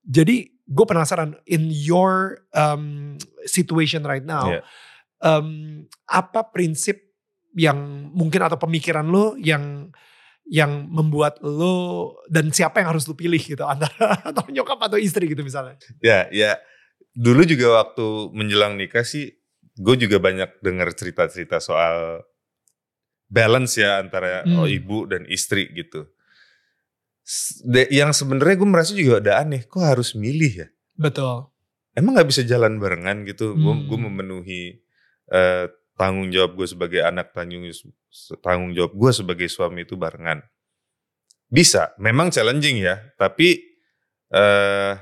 jadi 0.00 0.53
gue 0.64 0.86
penasaran 0.88 1.36
in 1.44 1.68
your 1.68 2.40
um, 2.56 3.16
situation 3.44 4.00
right 4.02 4.24
now, 4.24 4.48
Iya. 4.48 4.60
um, 5.20 5.48
apa 6.08 6.48
prinsip 6.48 7.00
yang 7.54 8.10
mungkin 8.10 8.42
atau 8.42 8.58
pemikiran 8.58 9.06
lo 9.06 9.36
yang 9.38 9.92
yang 10.44 10.88
membuat 10.92 11.40
lo 11.40 12.12
dan 12.28 12.52
siapa 12.52 12.80
yang 12.84 12.92
harus 12.92 13.08
lo 13.08 13.16
pilih 13.16 13.40
gitu 13.40 13.64
antara 13.72 14.20
atau 14.24 14.44
nyokap 14.48 14.76
atau 14.76 14.98
istri 15.00 15.28
gitu 15.28 15.40
misalnya. 15.40 15.76
Ya, 16.04 16.28
ya. 16.28 16.60
Dulu 17.14 17.46
juga 17.46 17.84
waktu 17.84 18.04
menjelang 18.34 18.74
nikah 18.74 19.06
sih, 19.06 19.32
gue 19.78 19.96
juga 19.96 20.18
banyak 20.18 20.60
dengar 20.60 20.90
cerita-cerita 20.92 21.62
soal 21.62 22.26
balance 23.30 23.80
ya 23.80 23.98
antara 24.02 24.44
Hmm. 24.44 24.62
oh, 24.62 24.68
ibu 24.68 25.06
dan 25.08 25.24
istri 25.26 25.70
gitu. 25.72 26.10
Yang 27.88 28.10
sebenarnya 28.20 28.56
gue 28.60 28.68
merasa 28.68 28.92
juga 28.92 29.16
ada 29.24 29.40
aneh, 29.40 29.64
kok 29.64 29.80
harus 29.80 30.12
milih 30.12 30.52
ya? 30.64 30.68
Betul. 30.94 31.48
Emang 31.96 32.18
nggak 32.18 32.28
bisa 32.28 32.42
jalan 32.44 32.76
barengan 32.76 33.24
gitu? 33.24 33.56
Gue 33.56 33.74
Hmm. 33.74 33.84
gue 33.88 33.98
memenuhi 33.98 34.62
eh, 35.32 35.66
tanggung 35.96 36.28
jawab 36.28 36.52
gue 36.52 36.66
sebagai 36.68 37.00
anak, 37.00 37.32
tanggung 37.32 37.64
tanggung 38.44 38.76
jawab 38.76 38.92
gue 38.92 39.10
sebagai 39.10 39.48
suami 39.48 39.88
itu 39.88 39.96
barengan. 39.96 40.44
Bisa, 41.48 41.96
memang 41.96 42.28
challenging 42.28 42.84
ya, 42.84 43.00
tapi 43.16 43.56
eh 44.28 44.92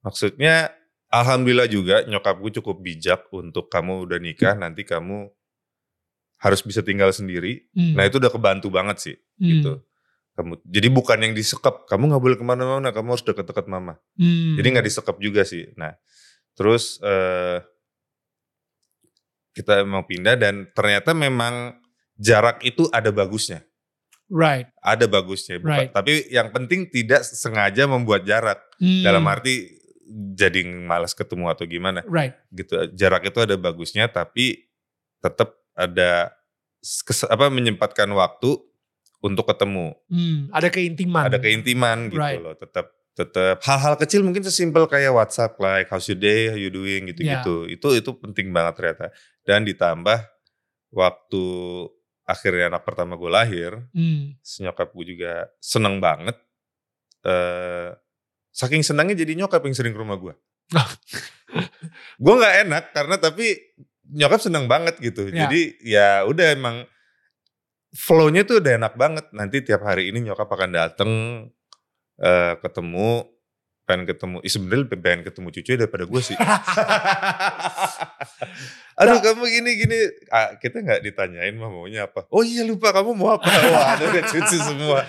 maksudnya 0.00 0.72
alhamdulillah 1.12 1.68
juga 1.68 2.02
nyokap 2.08 2.42
gue 2.42 2.58
cukup 2.58 2.80
bijak 2.80 3.28
untuk 3.30 3.70
kamu 3.70 4.08
udah 4.08 4.18
nikah 4.18 4.56
nanti 4.56 4.82
kamu 4.82 5.30
harus 6.40 6.60
bisa 6.64 6.80
tinggal 6.80 7.12
sendiri. 7.12 7.68
Hmm. 7.70 7.94
Nah 7.94 8.08
itu 8.08 8.16
udah 8.18 8.32
kebantu 8.32 8.66
banget 8.72 8.96
sih 8.98 9.16
Hmm. 9.38 9.46
gitu. 9.46 9.72
Kamu 10.40 10.64
jadi 10.64 10.88
bukan 10.88 11.20
yang 11.20 11.36
disekap, 11.36 11.84
kamu 11.84 12.08
nggak 12.08 12.22
boleh 12.24 12.36
ke 12.40 12.44
mana-mana, 12.44 12.88
kamu 12.90 13.12
harus 13.12 13.20
deket-deket 13.22 13.68
mama. 13.68 14.00
Hmm. 14.16 14.56
Jadi 14.56 14.66
nggak 14.72 14.86
disekap 14.88 15.20
juga 15.20 15.44
sih. 15.44 15.68
Nah, 15.76 15.92
terus 16.56 16.96
eh 17.04 17.60
kita 19.52 19.84
mau 19.84 20.00
pindah 20.08 20.40
dan 20.40 20.64
ternyata 20.72 21.12
memang 21.12 21.76
jarak 22.16 22.62
itu 22.62 22.88
ada 22.88 23.10
bagusnya, 23.10 23.66
Right. 24.30 24.70
ada 24.80 25.04
bagusnya. 25.04 25.58
Bukan- 25.58 25.68
Right. 25.68 25.90
Tapi 25.92 26.12
yang 26.30 26.48
penting 26.48 26.88
tidak 26.88 27.20
sengaja 27.20 27.84
membuat 27.84 28.24
jarak. 28.24 28.62
Hmm. 28.80 29.04
Dalam 29.04 29.26
arti 29.26 29.76
jadi 30.32 30.64
malas 30.64 31.12
ketemu 31.12 31.50
atau 31.50 31.66
gimana 31.66 32.00
Right. 32.06 32.32
gitu. 32.48 32.78
Jarak 32.94 33.28
itu 33.28 33.38
ada 33.42 33.60
bagusnya, 33.60 34.08
tapi 34.08 34.70
tetap 35.20 35.52
ada 35.76 36.32
kes- 36.80 37.28
apa 37.28 37.52
menyempatkan 37.52 38.08
waktu 38.08 38.56
untuk 39.20 39.44
ketemu. 39.46 39.94
Hmm. 40.08 40.48
Ada 40.50 40.68
keintiman. 40.68 41.24
Ada 41.28 41.38
keintiman 41.38 42.08
gitu 42.08 42.20
Right. 42.20 42.40
loh. 42.40 42.56
Tetap 42.56 42.88
tetap 43.10 43.60
hal-hal 43.60 44.00
kecil 44.00 44.24
mungkin 44.24 44.40
sesimpel 44.40 44.86
kayak 44.86 45.12
WhatsApp 45.12 45.58
like 45.60 45.88
how's 45.88 46.08
your 46.08 46.16
day, 46.16 46.48
how 46.48 46.56
you 46.56 46.72
doing 46.72 47.10
gitu-gitu. 47.10 47.68
Itu 47.68 47.92
itu 47.92 48.10
penting 48.16 48.48
banget 48.50 48.74
ternyata. 48.76 49.06
dan 49.40 49.64
ditambah 49.64 50.20
waktu 50.92 51.44
akhirnya 52.22 52.70
anak 52.70 52.86
pertama 52.86 53.16
gue 53.16 53.26
lahir, 53.26 53.72
Hmm. 53.90 54.36
nyokap 54.60 54.94
gue 54.94 55.06
juga 55.08 55.32
seneng 55.58 55.98
banget. 55.98 56.36
eh 57.20 57.92
saking 58.50 58.80
senangnya 58.80 59.12
jadi 59.12 59.36
nyokap 59.36 59.60
yang 59.60 59.76
sering 59.76 59.92
ke 59.92 60.00
rumah 60.00 60.16
gue. 60.16 60.32
gue 62.24 62.34
nggak 62.36 62.54
enak 62.64 62.84
karena 62.94 63.16
tapi 63.16 63.58
nyokap 64.08 64.40
seneng 64.40 64.64
banget 64.66 64.96
gitu. 64.98 65.28
Ya. 65.28 65.44
Jadi 65.44 65.60
ya 65.82 66.08
udah 66.24 66.46
emang 66.54 66.76
flow-nya 67.94 68.46
tuh 68.46 68.62
udah 68.62 68.72
enak 68.78 68.94
banget. 68.94 69.26
Nanti 69.34 69.62
tiap 69.62 69.82
hari 69.86 70.10
ini 70.10 70.22
nyokap 70.24 70.50
akan 70.50 70.70
dateng 70.74 71.10
eh 72.20 72.54
ketemu 72.60 73.24
pengen 73.90 74.06
ketemu, 74.06 74.38
ih 74.46 74.52
sebenarnya 74.54 74.82
lebih 74.86 74.98
pengen 75.02 75.22
ketemu 75.26 75.48
cucu 75.50 75.70
daripada 75.74 76.04
gue 76.06 76.20
sih. 76.22 76.38
Aduh 79.02 79.18
kamu 79.18 79.42
gini 79.50 79.70
gini, 79.82 79.98
ah, 80.30 80.54
kita 80.54 80.78
nggak 80.78 81.02
ditanyain 81.02 81.58
mah 81.58 81.66
maunya 81.66 82.06
apa? 82.06 82.22
Oh 82.30 82.46
iya 82.46 82.62
lupa 82.62 82.94
kamu 82.94 83.18
mau 83.18 83.34
apa? 83.34 83.50
Wah 83.74 83.98
ada 83.98 84.06
udah 84.06 84.22
cucu 84.30 84.56
semua, 84.62 85.02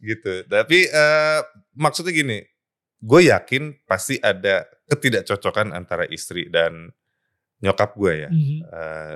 gitu. 0.00 0.40
Tapi 0.48 0.88
eh, 0.88 1.40
maksudnya 1.76 2.16
gini, 2.16 2.40
gue 3.04 3.20
yakin 3.28 3.76
pasti 3.84 4.16
ada 4.24 4.64
ketidakcocokan 4.88 5.76
antara 5.76 6.08
istri 6.08 6.48
dan 6.48 6.96
nyokap 7.60 7.92
gue 7.92 8.24
ya. 8.24 8.30
Mhm. 8.32 8.56
Eh, 8.64 9.14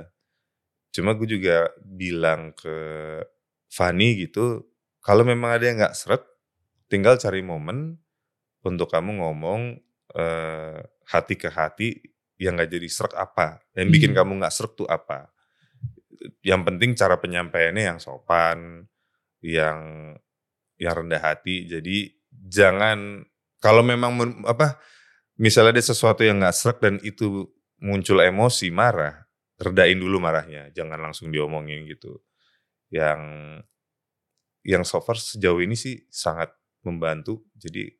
cuma 0.95 1.13
gue 1.17 1.27
juga 1.39 1.69
bilang 1.81 2.53
ke 2.57 2.75
Fanny 3.69 4.17
gitu, 4.25 4.65
kalau 4.99 5.21
memang 5.23 5.53
ada 5.55 5.65
yang 5.69 5.77
nggak 5.79 5.95
seret, 5.97 6.23
tinggal 6.89 7.15
cari 7.21 7.45
momen 7.45 8.01
untuk 8.65 8.89
kamu 8.89 9.21
ngomong 9.21 9.77
eh, 10.17 10.79
hati 11.05 11.37
ke 11.37 11.53
hati 11.53 12.01
yang 12.41 12.57
nggak 12.57 12.71
jadi 12.73 12.87
serak 12.89 13.13
apa, 13.13 13.61
yang 13.77 13.93
bikin 13.93 14.11
Hmm. 14.15 14.25
kamu 14.25 14.31
nggak 14.41 14.53
serak 14.55 14.73
tuh 14.73 14.89
apa. 14.89 15.29
Yang 16.41 16.61
penting 16.67 16.89
cara 16.97 17.15
penyampaiannya 17.21 17.83
yang 17.93 17.99
sopan, 18.01 18.89
yang 19.45 19.79
yang 20.81 20.93
rendah 21.05 21.21
hati. 21.21 21.69
Jadi 21.69 22.09
jangan 22.31 23.21
kalau 23.61 23.85
memang 23.85 24.17
apa 24.49 24.81
misalnya 25.37 25.77
ada 25.77 25.83
sesuatu 25.93 26.25
yang 26.25 26.41
nggak 26.41 26.57
serak 26.57 26.79
dan 26.81 26.97
itu 27.05 27.47
muncul 27.79 28.17
emosi 28.19 28.73
marah, 28.73 29.28
redain 29.59 29.99
dulu 29.99 30.17
marahnya, 30.23 30.71
jangan 30.71 30.97
langsung 30.97 31.29
diomongin 31.29 31.83
gitu. 31.85 32.23
Yang 32.89 33.19
yang 34.63 34.83
so 34.87 34.99
far 34.99 35.15
sejauh 35.19 35.59
ini 35.59 35.75
sih 35.75 36.07
sangat 36.09 36.51
membantu. 36.83 37.43
Jadi 37.59 37.91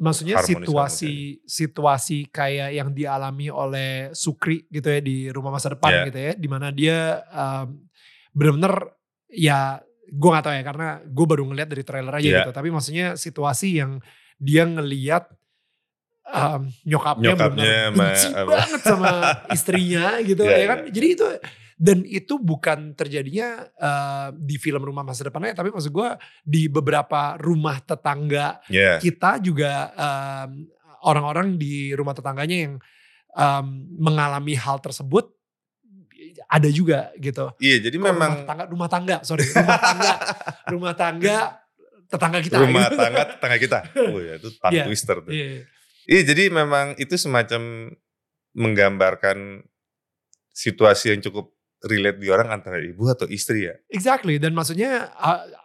Maksudnya 0.00 0.40
situasi 0.40 1.44
situasi 1.44 2.32
kayak 2.32 2.72
yang 2.74 2.90
dialami 2.96 3.52
oleh 3.52 4.08
Sukri 4.16 4.64
gitu 4.72 4.88
ya 4.88 5.00
di 5.04 5.28
rumah 5.28 5.52
masa 5.52 5.76
depan 5.76 5.92
Ya. 5.92 6.02
gitu 6.08 6.18
ya, 6.18 6.32
di 6.32 6.48
mana 6.48 6.72
dia 6.72 7.20
um, 7.28 7.76
bener-bener 8.32 8.96
ya 9.28 9.78
gue 10.12 10.28
gak 10.28 10.44
tahu 10.44 10.54
ya 10.56 10.64
karena 10.64 10.88
gue 11.04 11.26
baru 11.28 11.44
ngeliat 11.48 11.68
dari 11.68 11.84
trailer 11.84 12.12
aja 12.18 12.24
Ya. 12.24 12.36
gitu, 12.44 12.52
tapi 12.56 12.68
maksudnya 12.72 13.16
situasi 13.20 13.80
yang 13.84 14.00
dia 14.40 14.64
ngeliat 14.64 15.28
um, 16.32 16.62
nyokapnya, 16.82 17.36
Nyokapnya 17.36 17.74
benci 17.92 18.28
banget 18.32 18.80
sama 18.82 19.12
istrinya 19.48 20.16
gitu 20.20 20.42
Ya, 20.42 20.56
ya 20.56 20.66
kan, 20.66 20.78
ya. 20.88 20.90
jadi 20.90 21.06
itu 21.12 21.26
dan 21.76 21.98
itu 22.06 22.38
bukan 22.38 22.94
terjadinya 22.94 23.66
uh, 23.74 24.28
di 24.32 24.54
film 24.54 24.80
rumah 24.80 25.02
masa 25.02 25.26
depan 25.26 25.42
aja, 25.44 25.60
tapi 25.60 25.68
maksud 25.68 25.90
gue 25.90 26.08
di 26.40 26.66
beberapa 26.66 27.34
rumah 27.36 27.78
tetangga 27.78 28.62
ya 28.66 28.96
kita 28.96 29.42
juga 29.42 29.90
um, 29.92 30.62
orang-orang 31.02 31.58
di 31.58 31.90
rumah 31.90 32.14
tetangganya 32.14 32.56
yang 32.68 32.74
um, 33.34 33.66
mengalami 33.98 34.54
hal 34.54 34.78
tersebut 34.78 35.26
ada 36.46 36.68
juga 36.68 37.10
gitu. 37.18 37.50
iya 37.58 37.82
jadi 37.82 37.96
Kok 37.98 38.04
memang 38.06 38.30
rumah 38.30 38.46
tangga, 38.46 38.64
rumah 38.70 38.88
tangga, 38.88 39.16
sorry, 39.26 39.42
rumah 39.50 39.80
tangga, 39.80 40.12
rumah 40.70 40.94
tangga 40.94 41.36
tetangga 42.06 42.38
kita. 42.44 42.56
rumah 42.60 42.86
gitu. 42.86 42.96
tangga 43.00 43.22
tetangga 43.26 43.56
kita. 43.58 43.78
Oh 44.12 44.20
ya 44.20 44.34
itu 44.38 44.48
tongue 44.54 44.72
Iya. 44.76 44.84
twister 44.86 45.16
tuh. 45.18 45.32
Iya. 45.32 45.66
Iya 46.06 46.22
jadi 46.34 46.50
memang 46.50 46.98
itu 46.98 47.14
semacam 47.14 47.92
menggambarkan 48.52 49.64
situasi 50.52 51.16
yang 51.16 51.20
cukup 51.24 51.54
relate 51.82 52.22
di 52.22 52.30
orang 52.30 52.54
antara 52.54 52.78
ibu 52.78 53.10
atau 53.10 53.26
istri 53.26 53.66
ya. 53.66 53.74
Exactly 53.90 54.38
dan 54.38 54.54
maksudnya 54.54 55.10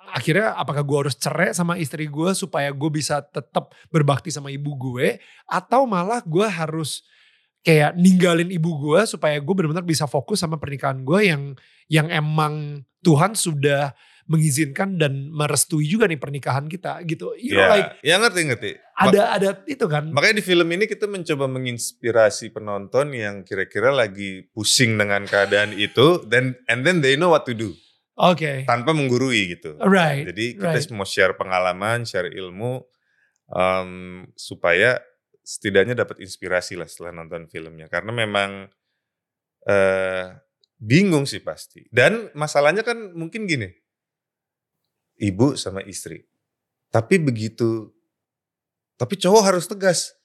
akhirnya 0.09 0.57
apakah 0.57 0.81
gue 0.81 0.97
harus 1.05 1.15
cerai 1.17 1.53
sama 1.53 1.77
istri 1.77 2.09
gue 2.09 2.33
supaya 2.33 2.73
gue 2.73 2.89
bisa 2.89 3.21
tetap 3.21 3.73
berbakti 3.93 4.33
sama 4.33 4.49
ibu 4.49 4.73
gue 4.73 5.21
atau 5.45 5.85
malah 5.85 6.23
gue 6.25 6.47
harus 6.47 7.05
kayak 7.61 7.93
ninggalin 7.99 8.49
ibu 8.49 8.79
gue 8.81 9.05
supaya 9.05 9.37
gue 9.37 9.53
benar-benar 9.53 9.85
bisa 9.85 10.09
fokus 10.09 10.41
sama 10.41 10.57
pernikahan 10.57 11.03
gue 11.05 11.19
yang 11.27 11.43
yang 11.91 12.07
emang 12.09 12.81
Tuhan 13.05 13.37
sudah 13.37 13.93
mengizinkan 14.27 14.99
dan 14.99 15.31
merestui 15.31 15.87
juga 15.87 16.05
nih 16.05 16.19
pernikahan 16.19 16.67
kita 16.67 16.99
gitu. 17.07 17.31
You 17.39 17.55
know, 17.55 17.63
Ya, 17.63 17.67
like 17.71 17.91
ya 18.03 18.15
ngerti 18.19 18.41
ngerti. 18.43 18.71
Ada 18.99 19.21
ada 19.39 19.49
itu 19.63 19.85
kan. 19.87 20.11
Makanya 20.11 20.43
di 20.43 20.45
film 20.45 20.67
ini 20.75 20.85
kita 20.85 21.07
mencoba 21.07 21.47
menginspirasi 21.47 22.51
penonton 22.51 23.15
yang 23.15 23.47
kira-kira 23.47 23.89
lagi 23.89 24.45
pusing 24.51 24.99
dengan 24.99 25.23
keadaan 25.23 25.71
itu, 25.73 26.27
dan 26.27 26.59
and 26.67 26.83
then 26.83 26.99
they 26.99 27.15
know 27.15 27.31
what 27.31 27.47
to 27.47 27.55
do 27.55 27.71
Oke. 28.19 28.67
tanpa 28.67 28.91
menggurui 28.91 29.55
gitu. 29.55 29.79
Right. 29.79 30.27
Jadi 30.27 30.59
kita 30.59 30.75
right. 30.75 30.91
mau 30.91 31.07
share 31.07 31.39
pengalaman, 31.39 32.03
share 32.03 32.27
ilmu 32.27 32.83
um, 33.55 34.25
supaya 34.35 34.99
setidaknya 35.39 36.03
dapat 36.03 36.19
inspirasi 36.19 36.75
lah 36.75 36.91
setelah 36.91 37.15
nonton 37.23 37.47
filmnya. 37.47 37.87
Karena 37.87 38.11
memang 38.11 38.67
eh 39.63 40.25
bingung 40.77 41.23
sih 41.23 41.39
pasti. 41.41 41.87
Dan 41.89 42.29
masalahnya 42.37 42.85
kan 42.85 43.13
mungkin 43.15 43.49
gini, 43.49 43.71
ibu 45.17 45.57
sama 45.59 45.83
istri. 45.83 46.25
Tapi 46.87 47.19
begitu, 47.19 47.91
tapi 48.95 49.19
cowok 49.19 49.43
harus 49.43 49.65
tegas. 49.69 50.15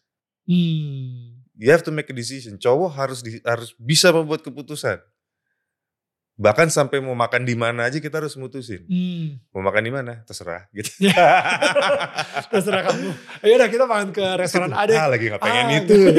Hmm. 0.46 1.42
You 1.58 1.68
have 1.68 1.84
to 1.84 1.92
make 1.92 2.08
a 2.08 2.16
decision. 2.16 2.56
Cowok 2.56 2.90
harus 2.96 3.20
di- 3.20 3.44
harus 3.44 3.76
bisa 3.76 4.08
membuat 4.08 4.40
keputusan. 4.40 4.98
Bahkan 6.32 6.72
sampai 6.72 7.04
mau 7.04 7.12
makan 7.12 7.44
di 7.44 7.52
mana 7.52 7.92
aja 7.92 8.00
kita 8.00 8.16
harus 8.16 8.40
mutusin. 8.40 8.88
Hmm. 8.88 9.36
Mau 9.52 9.60
makan 9.60 9.84
di 9.84 9.92
mana? 9.92 10.24
Terserah 10.24 10.64
gitu. 10.72 10.88
Terserah 12.52 12.88
kamu. 12.88 13.12
Ayo 13.44 13.52
udah 13.60 13.68
kita 13.68 13.84
makan 13.84 14.16
ke 14.16 14.24
restoran 14.40 14.72
A 14.72 14.88
deh. 14.88 14.96
Ah, 14.96 15.12
lagi 15.12 15.28
nggak 15.28 15.44
pengen 15.44 15.66
Ah, 15.68 15.78
itu. 15.84 15.98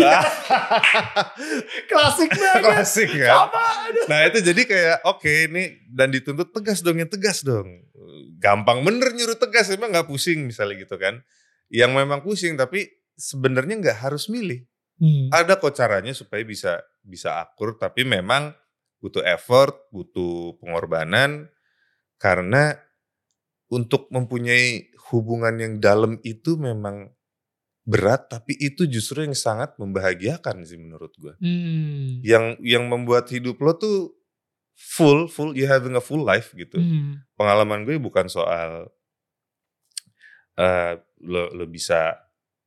Klasik 1.90 2.30
banget. 2.30 2.62
Klasik 2.62 3.10
kan. 3.10 3.50
Nah 4.06 4.30
itu 4.30 4.38
jadi 4.46 4.62
kayak 4.62 4.98
oke 5.02 5.34
ini 5.50 5.82
dan 5.90 6.14
dituntut 6.14 6.54
tegas 6.54 6.86
dong 6.86 7.02
yang 7.02 7.10
tegas 7.10 7.42
dong. 7.42 7.66
Gampang 8.38 8.86
bener 8.86 9.18
nyuruh 9.18 9.42
tegas 9.42 9.74
emang 9.74 9.90
nggak 9.90 10.06
pusing 10.06 10.46
misalnya 10.46 10.78
gitu 10.78 10.94
kan. 11.02 11.26
Yang 11.74 11.90
memang 11.90 12.22
pusing 12.22 12.54
tapi 12.54 12.86
sebenarnya 13.18 13.82
nggak 13.82 13.98
harus 14.06 14.30
milih. 14.30 14.62
Hmm. 15.02 15.34
Ada 15.34 15.58
kok 15.58 15.74
caranya 15.74 16.14
supaya 16.14 16.46
bisa 16.46 16.86
bisa 17.02 17.42
akur 17.42 17.82
tapi 17.82 18.06
memang 18.06 18.54
butuh 19.04 19.20
effort, 19.28 19.76
butuh 19.92 20.56
pengorbanan 20.64 21.52
karena 22.16 22.80
untuk 23.68 24.08
mempunyai 24.08 24.88
hubungan 25.12 25.60
yang 25.60 25.74
dalam 25.84 26.24
itu 26.24 26.56
memang 26.56 27.12
berat 27.84 28.32
tapi 28.32 28.56
itu 28.56 28.88
justru 28.88 29.28
yang 29.28 29.36
sangat 29.36 29.76
membahagiakan 29.76 30.64
sih 30.64 30.80
menurut 30.80 31.12
gue 31.20 31.36
Hmm. 31.36 32.24
yang 32.24 32.56
yang 32.64 32.88
membuat 32.88 33.28
hidup 33.28 33.60
lo 33.60 33.76
tuh 33.76 34.16
full 34.72 35.28
full 35.28 35.52
you 35.52 35.68
having 35.68 35.92
a 35.94 36.00
full 36.00 36.24
life 36.24 36.56
gitu 36.56 36.80
Hmm. 36.80 37.28
pengalaman 37.36 37.84
gue 37.84 38.00
bukan 38.00 38.32
soal 38.32 38.88
eh 40.56 40.96
lo 41.28 41.52
lo 41.52 41.66
bisa 41.68 42.23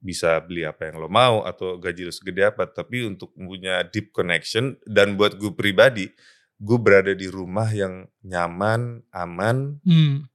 bisa 0.07 0.39
beli 0.39 0.63
apa 0.63 0.87
yang 0.87 1.03
lo 1.03 1.11
mau 1.11 1.43
atau 1.43 1.75
gaji 1.83 2.07
lo 2.07 2.15
segede 2.15 2.47
apa 2.47 2.71
tapi 2.71 3.03
untuk 3.03 3.35
punya 3.35 3.83
deep 3.83 4.15
connection 4.15 4.79
dan 4.87 5.19
buat 5.19 5.35
gue 5.35 5.51
pribadi 5.51 6.07
gue 6.57 6.79
berada 6.79 7.11
di 7.11 7.27
rumah 7.27 7.67
yang 7.75 8.07
nyaman 8.23 9.03
aman 9.11 9.83
Hmm. 9.83 10.31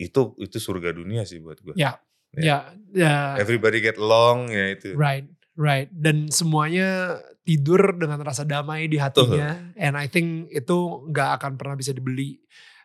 itu 0.00 0.32
itu 0.40 0.56
surga 0.56 0.96
dunia 0.96 1.28
sih 1.28 1.38
buat 1.38 1.60
gue 1.60 1.76
Ya. 1.76 2.00
Ya. 2.32 2.40
Ya. 2.40 2.58
ya. 2.96 3.14
everybody 3.36 3.84
get 3.84 4.00
along 4.00 4.48
ya 4.48 4.72
itu 4.72 4.96
Right, 4.96 5.28
right. 5.52 5.92
Dan 5.92 6.32
semuanya 6.32 7.20
tidur 7.44 7.92
dengan 7.98 8.22
rasa 8.24 8.46
damai 8.46 8.86
di 8.88 8.96
hatinya. 8.96 9.74
And 9.76 9.98
I 9.98 10.06
think 10.08 10.48
itu 10.48 10.78
nggak 11.10 11.42
akan 11.42 11.52
pernah 11.60 11.76
bisa 11.76 11.90
dibeli 11.92 12.38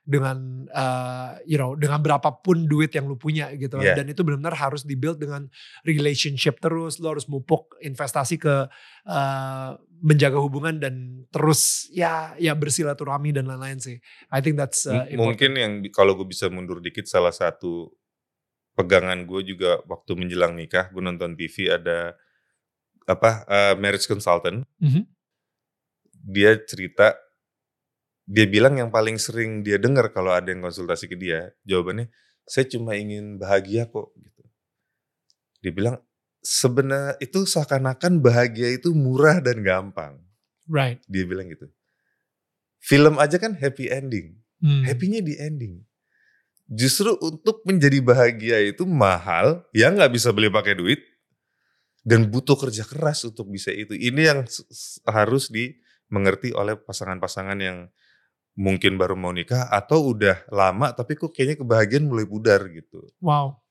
dengan, 0.07 0.63
uh, 0.71 1.35
you 1.43 1.59
know, 1.59 1.75
dengan 1.75 1.99
berapapun 1.99 2.63
duit 2.63 2.95
yang 2.95 3.11
lu 3.11 3.19
punya 3.19 3.51
gitu. 3.59 3.75
Yeah. 3.83 3.99
Dan 3.99 4.07
itu 4.07 4.23
benar-benar 4.23 4.55
harus 4.55 4.87
dibuild 4.87 5.19
dengan 5.19 5.51
relationship 5.83 6.63
terus. 6.63 6.97
Lu 7.03 7.11
harus 7.11 7.27
mupuk 7.27 7.75
investasi 7.83 8.39
ke 8.39 8.71
uh, 9.03 9.69
menjaga 9.99 10.39
hubungan 10.39 10.79
dan 10.79 11.27
terus 11.27 11.91
ya 11.91 12.31
ya 12.39 12.55
bersilaturahmi 12.55 13.35
dan 13.35 13.51
lain-lain 13.51 13.83
sih. 13.83 13.99
I 14.31 14.39
think 14.39 14.55
that's 14.55 14.87
uh, 14.87 15.03
mungkin 15.19 15.59
yang 15.59 15.83
kalau 15.91 16.15
gue 16.15 16.31
bisa 16.31 16.47
mundur 16.47 16.79
dikit 16.79 17.03
salah 17.03 17.35
satu 17.35 17.91
pegangan 18.77 19.25
gue 19.25 19.41
juga 19.41 19.81
waktu 19.89 20.13
menjelang 20.13 20.53
nikah 20.53 20.93
gue 20.93 21.01
nonton 21.01 21.33
TV 21.33 21.73
ada 21.73 22.13
apa 23.09 23.41
eh, 23.49 23.73
marriage 23.73 24.05
consultant 24.05 24.61
Mhm. 24.77 25.01
dia 26.13 26.53
cerita 26.61 27.17
dia 28.27 28.43
bilang 28.43 28.75
yang 28.75 28.91
paling 28.91 29.15
sering 29.15 29.63
dia 29.63 29.79
dengar 29.79 30.11
kalau 30.11 30.35
ada 30.35 30.51
yang 30.51 30.59
konsultasi 30.59 31.07
ke 31.07 31.15
dia, 31.15 31.55
jawabannya 31.63 32.11
saya 32.43 32.67
cuma 32.67 32.99
ingin 32.99 33.39
bahagia 33.39 33.87
kok 33.87 34.11
gitu. 34.19 34.43
Dia 35.63 35.71
bilang 35.71 35.95
sebenarnya 36.43 37.15
itu 37.23 37.47
seakan-akan 37.47 38.19
bahagia 38.19 38.75
itu 38.75 38.91
murah 38.91 39.39
dan 39.39 39.63
gampang. 39.63 40.19
Right. 40.67 40.99
Dia 41.07 41.23
bilang 41.23 41.47
gitu. 41.47 41.71
Film 42.83 43.15
aja 43.15 43.39
kan 43.39 43.55
happy 43.55 43.87
ending. 43.87 44.43
Hmm. 44.59 44.83
Happy-nya 44.83 45.23
di 45.23 45.39
ending. 45.39 45.87
Justru 46.67 47.15
untuk 47.23 47.63
menjadi 47.63 48.03
bahagia 48.03 48.59
itu 48.59 48.83
mahal, 48.83 49.63
yang 49.71 49.95
nggak 49.95 50.11
bisa 50.11 50.35
beli 50.35 50.51
pakai 50.51 50.75
duit, 50.75 50.99
dan 52.03 52.27
butuh 52.27 52.59
kerja 52.59 52.83
keras 52.83 53.23
untuk 53.23 53.47
bisa 53.47 53.71
itu. 53.71 53.95
Ini 53.95 54.21
yang 54.35 54.39
harus 55.07 55.47
dimengerti 55.47 56.51
oleh 56.51 56.75
pasangan-pasangan 56.75 57.59
yang 57.59 57.87
mungkin 58.57 58.97
baru 58.97 59.13
mau 59.13 59.29
nikah 59.29 59.69
atau 59.69 60.11
udah 60.17 60.49
lama 60.49 60.89
tapi 60.91 61.13
kok 61.13 61.29
kayaknya 61.31 61.61
kebahagiaan 61.61 62.09
mulai 62.09 62.25
pudar 62.25 62.65
gitu. 62.73 63.05
Wow. 63.21 63.61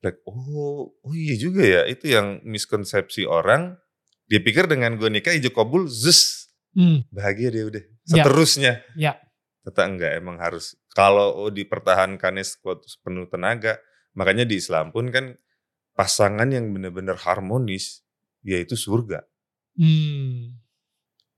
Like, 0.00 0.22
oh, 0.24 0.94
oh 0.94 1.14
iya 1.14 1.34
juga 1.36 1.62
ya. 1.62 1.82
Itu 1.84 2.08
yang 2.08 2.40
miskonsepsi 2.46 3.26
orang. 3.26 3.76
Dia 4.30 4.38
pikir 4.38 4.70
dengan 4.70 4.94
gue 4.94 5.10
nikah 5.10 5.34
ijab 5.34 5.56
kabul, 5.56 5.90
zus, 5.90 6.48
Hmm. 6.76 7.02
bahagia 7.08 7.48
dia 7.50 7.64
udah. 7.66 7.82
Ya. 7.82 8.22
Seterusnya. 8.22 8.72
Ya. 8.94 9.12
Ternyata 9.66 9.82
enggak, 9.84 10.12
emang 10.20 10.36
harus. 10.38 10.78
Kalau 10.94 11.34
oh, 11.34 11.50
dipertahankannya 11.50 12.44
sekuat 12.44 12.86
penuh 13.02 13.26
tenaga. 13.26 13.82
Makanya 14.14 14.46
di 14.46 14.58
Islam 14.58 14.90
pun 14.90 15.10
kan 15.10 15.34
pasangan 15.98 16.48
yang 16.50 16.70
benar-benar 16.70 17.18
harmonis, 17.22 18.02
yaitu 18.46 18.74
surga. 18.78 19.26
Hmm. 19.74 20.58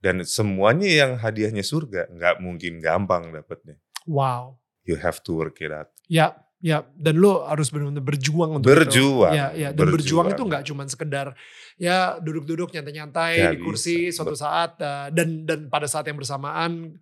Dan 0.01 0.25
semuanya 0.25 0.89
yang 0.89 1.21
hadiahnya 1.21 1.61
surga, 1.61 2.09
nggak 2.09 2.41
mungkin 2.41 2.81
gampang 2.81 3.37
dapetnya. 3.37 3.77
Wow. 4.09 4.57
You 4.89 4.97
have 4.97 5.21
to 5.29 5.37
work 5.37 5.61
it 5.61 5.69
out. 5.69 5.93
Ya, 6.09 6.41
ya. 6.65 6.89
Dan 6.97 7.21
lo 7.21 7.45
harus 7.45 7.69
benar-benar 7.69 8.01
berjuang 8.01 8.59
untuk 8.59 8.73
Berjuang, 8.73 9.33
itu. 9.33 9.39
Ya, 9.39 9.47
ya. 9.53 9.69
Dan 9.77 9.93
berjuang, 9.93 10.33
berjuang. 10.33 10.41
itu 10.41 10.43
nggak 10.49 10.65
cuma 10.73 10.83
sekedar 10.89 11.37
ya 11.81 12.21
duduk-duduk 12.21 12.69
nyantai-nyantai 12.77 13.57
di 13.57 13.59
kursi 13.65 14.13
bisa. 14.13 14.21
suatu 14.21 14.37
saat 14.37 14.77
uh, 14.85 15.09
dan 15.09 15.49
dan 15.49 15.73
pada 15.73 15.89
saat 15.89 16.05
yang 16.05 16.21
bersamaan 16.21 17.01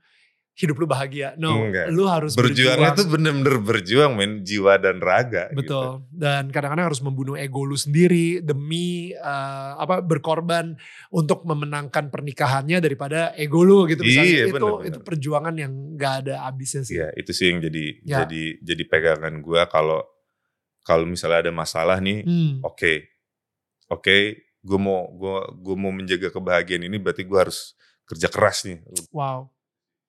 hidup 0.58 0.74
lu 0.74 0.84
bahagia. 0.84 1.38
No, 1.38 1.54
Enggak. 1.64 1.86
lu 1.88 2.04
harus 2.04 2.34
Berjuangnya 2.34 2.90
berjuang. 2.90 2.98
tuh 2.98 3.06
bener-bener 3.08 3.56
berjuang 3.56 4.12
men, 4.12 4.42
jiwa 4.42 4.74
dan 4.74 4.98
raga. 4.98 5.46
gitu. 5.48 5.62
Betul. 5.62 5.86
Dan 6.10 6.50
kadang-kadang 6.50 6.90
harus 6.90 6.98
membunuh 6.98 7.38
ego 7.38 7.62
lu 7.62 7.78
sendiri 7.78 8.42
demi 8.42 9.14
uh, 9.14 9.78
apa 9.78 10.02
berkorban 10.02 10.74
untuk 11.08 11.46
memenangkan 11.46 12.10
pernikahannya 12.10 12.78
daripada 12.78 13.30
ego 13.32 13.62
lu 13.62 13.86
gitu 13.86 14.02
misalnya. 14.02 14.26
Iya, 14.26 14.42
itu 14.42 14.52
bener-bener. 14.52 14.88
itu 14.90 14.98
perjuangan 15.00 15.54
yang 15.54 15.72
nggak 15.94 16.14
ada 16.26 16.34
habisnya 16.42 16.82
sih. 16.82 16.98
Iya, 16.98 17.08
itu 17.14 17.30
sih 17.30 17.46
yang 17.48 17.62
jadi 17.62 17.84
Ya. 18.02 18.16
jadi 18.26 18.42
jadi 18.58 18.82
pegangan 18.84 19.38
gua 19.38 19.64
kalau 19.64 20.02
kalau 20.82 21.04
misalnya 21.04 21.46
ada 21.46 21.52
masalah 21.52 22.00
nih, 22.00 22.24
Hmm. 22.24 22.64
oke, 22.64 22.92
oke, 23.88 24.16
gue 24.58 24.78
mau 24.80 25.06
gua 25.12 25.46
gua 25.54 25.76
mau 25.76 25.92
menjaga 25.92 26.28
kebahagiaan 26.28 26.82
ini 26.82 26.96
berarti 26.96 27.22
gua 27.22 27.46
harus 27.46 27.76
kerja 28.04 28.26
keras 28.26 28.64
nih. 28.64 28.80
Wow. 29.12 29.52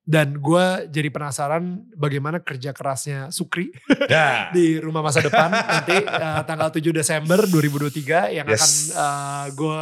Dan 0.09 0.41
gue 0.41 0.89
jadi 0.89 1.13
penasaran 1.13 1.85
bagaimana 1.93 2.41
kerja 2.41 2.73
kerasnya 2.73 3.29
Sukri 3.29 3.69
Nah, 4.09 4.49
di 4.57 4.81
rumah 4.81 5.05
masa 5.05 5.21
depan 5.21 5.53
nanti 5.53 6.01
uh, 6.01 6.41
tanggal 6.49 6.73
7 6.73 6.81
Desember 6.89 7.45
2023 7.45 8.33
yang 8.33 8.49
Yes. 8.49 8.57
akan 8.57 8.71
uh, 8.97 9.45
gue 9.53 9.81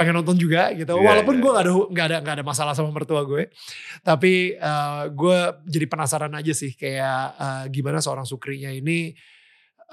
pengen 0.00 0.16
nonton 0.16 0.40
juga 0.40 0.72
gitu. 0.72 0.96
Iya, 0.96 1.04
Walaupun 1.04 1.36
iya, 1.36 1.42
gue 1.44 1.50
gak 1.52 1.64
ada 1.68 1.72
nggak 1.76 2.06
ada 2.08 2.16
nggak 2.24 2.36
ada 2.40 2.44
masalah 2.48 2.72
sama 2.72 2.88
mertua 2.88 3.20
gue, 3.28 3.52
tapi 4.00 4.56
uh, 4.56 5.12
gue 5.12 5.38
jadi 5.68 5.84
penasaran 5.84 6.32
aja 6.32 6.56
sih 6.56 6.72
kayak 6.72 7.20
uh, 7.36 7.64
gimana 7.68 8.00
seorang 8.00 8.24
Sukrinya 8.24 8.72
ini, 8.72 9.12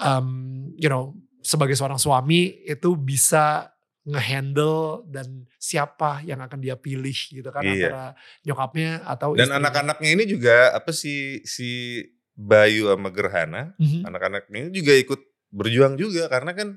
um, 0.00 0.64
you 0.80 0.88
know, 0.88 1.12
sebagai 1.44 1.76
seorang 1.76 2.00
suami 2.00 2.64
itu 2.64 2.96
bisa 2.96 3.68
ngehandle 4.08 5.04
dan 5.06 5.44
siapa 5.60 6.24
yang 6.24 6.40
akan 6.40 6.58
dia 6.58 6.74
pilih 6.74 7.12
gitu 7.12 7.44
kan 7.52 7.60
Iya. 7.60 7.92
antara 7.92 8.04
nyokapnya 8.42 8.90
atau 9.04 9.36
dan 9.36 9.52
anak-anaknya 9.52 10.10
ini 10.16 10.24
juga 10.24 10.72
apa 10.72 10.90
sih 10.90 11.44
si 11.44 12.00
Bayu 12.32 12.88
sama 12.88 13.10
Gerhana, 13.10 13.74
Mhm. 13.76 14.06
anak-anaknya 14.06 14.58
ini 14.64 14.72
juga 14.72 14.92
ikut 14.94 15.20
berjuang 15.50 15.98
juga 15.98 16.30
karena 16.30 16.54
kan 16.54 16.68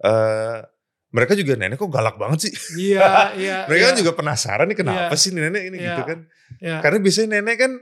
eh 0.00 0.58
mereka 1.10 1.34
juga 1.34 1.58
nenek 1.58 1.74
kok 1.76 1.90
galak 1.90 2.16
banget 2.22 2.48
sih. 2.48 2.54
Iya, 2.94 3.34
iya. 3.34 3.56
Mereka 3.68 3.82
iya, 3.82 3.88
kan 3.90 3.98
juga 3.98 4.12
penasaran 4.14 4.70
nih 4.70 4.78
kenapa 4.78 5.10
Iya. 5.10 5.18
sih 5.18 5.30
nenek 5.34 5.62
ini 5.66 5.76
Iya. 5.82 5.88
gitu 5.90 6.02
kan. 6.06 6.18
iya. 6.62 6.78
Karena 6.78 6.98
biasanya 7.02 7.28
nenek 7.42 7.56
kan 7.58 7.72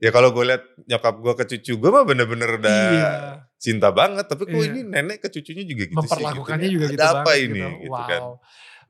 ya 0.00 0.10
kalau 0.10 0.32
gue 0.32 0.44
liat 0.48 0.62
nyokap 0.88 1.14
gue 1.20 1.32
ke 1.36 1.44
cucu 1.46 1.72
gue 1.76 1.90
mah 1.92 2.04
bener-bener 2.08 2.50
udah 2.56 2.80
Iya. 2.90 3.10
cinta 3.60 3.92
banget. 3.92 4.24
Tapi 4.26 4.48
kok 4.48 4.56
Iya. 4.56 4.66
ini 4.72 4.80
nenek 4.88 5.20
ke 5.20 5.28
cucunya 5.28 5.62
juga 5.62 5.84
gitu 5.86 5.96
memperlakukannya 6.00 6.66
sih. 6.66 6.74
juga 6.74 6.86
Ada 6.88 6.92
gitu 6.96 7.04
apa 7.04 7.20
banget 7.22 7.44
ini 7.44 7.60
gitu. 7.60 7.68
gitu 7.84 7.92
wow. 7.92 8.08
kan. 8.08 8.22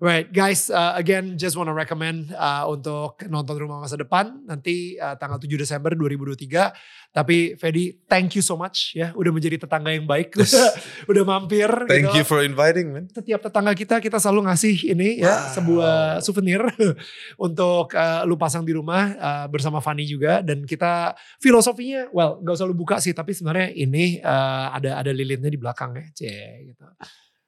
Right, 0.01 0.33
guys, 0.33 0.73
uh, 0.73 0.97
again 0.97 1.37
just 1.37 1.61
wanna 1.61 1.77
recommend 1.77 2.33
uh, 2.33 2.65
untuk 2.73 3.21
nonton 3.29 3.53
Rumah 3.53 3.85
Masa 3.85 4.01
Depan 4.01 4.49
nanti 4.49 4.97
uh, 4.97 5.13
tanggal 5.21 5.37
7 5.37 5.61
Desember 5.61 5.93
2023. 5.93 7.13
Tapi 7.13 7.53
Fedi, 7.61 8.01
thank 8.09 8.33
you 8.33 8.41
so 8.41 8.57
much 8.57 8.97
ya, 8.97 9.13
udah 9.13 9.29
menjadi 9.29 9.61
tetangga 9.61 9.93
yang 9.93 10.09
baik, 10.09 10.41
udah, 10.41 10.73
udah 11.13 11.23
mampir. 11.29 11.69
Thank 11.85 12.17
gitu. 12.17 12.17
you 12.17 12.25
for 12.25 12.41
inviting 12.41 12.97
man. 12.97 13.13
Setiap 13.13 13.45
tetangga 13.45 13.77
kita 13.77 14.01
kita 14.01 14.17
selalu 14.17 14.49
ngasih 14.49 14.89
ini 14.89 15.21
ya 15.21 15.37
Wow. 15.37 15.53
sebuah 15.61 15.95
souvenir 16.25 16.65
untuk 17.53 17.93
uh, 17.93 18.25
lu 18.25 18.41
pasang 18.41 18.65
di 18.65 18.73
rumah 18.73 19.13
uh, 19.21 19.47
bersama 19.53 19.85
Fanny 19.85 20.09
juga 20.09 20.41
dan 20.41 20.65
kita 20.65 21.13
filosofinya, 21.45 22.09
well 22.09 22.41
gak 22.41 22.57
usah 22.57 22.65
lu 22.65 22.73
buka 22.73 23.05
sih, 23.05 23.13
tapi 23.13 23.37
sebenarnya 23.37 23.69
ini 23.77 24.17
uh, 24.25 24.73
ada 24.81 25.05
ada 25.05 25.13
lilinnya 25.13 25.53
di 25.53 25.61
belakang 25.61 25.93
ya, 25.93 26.09
cie 26.17 26.73
gitu. 26.73 26.89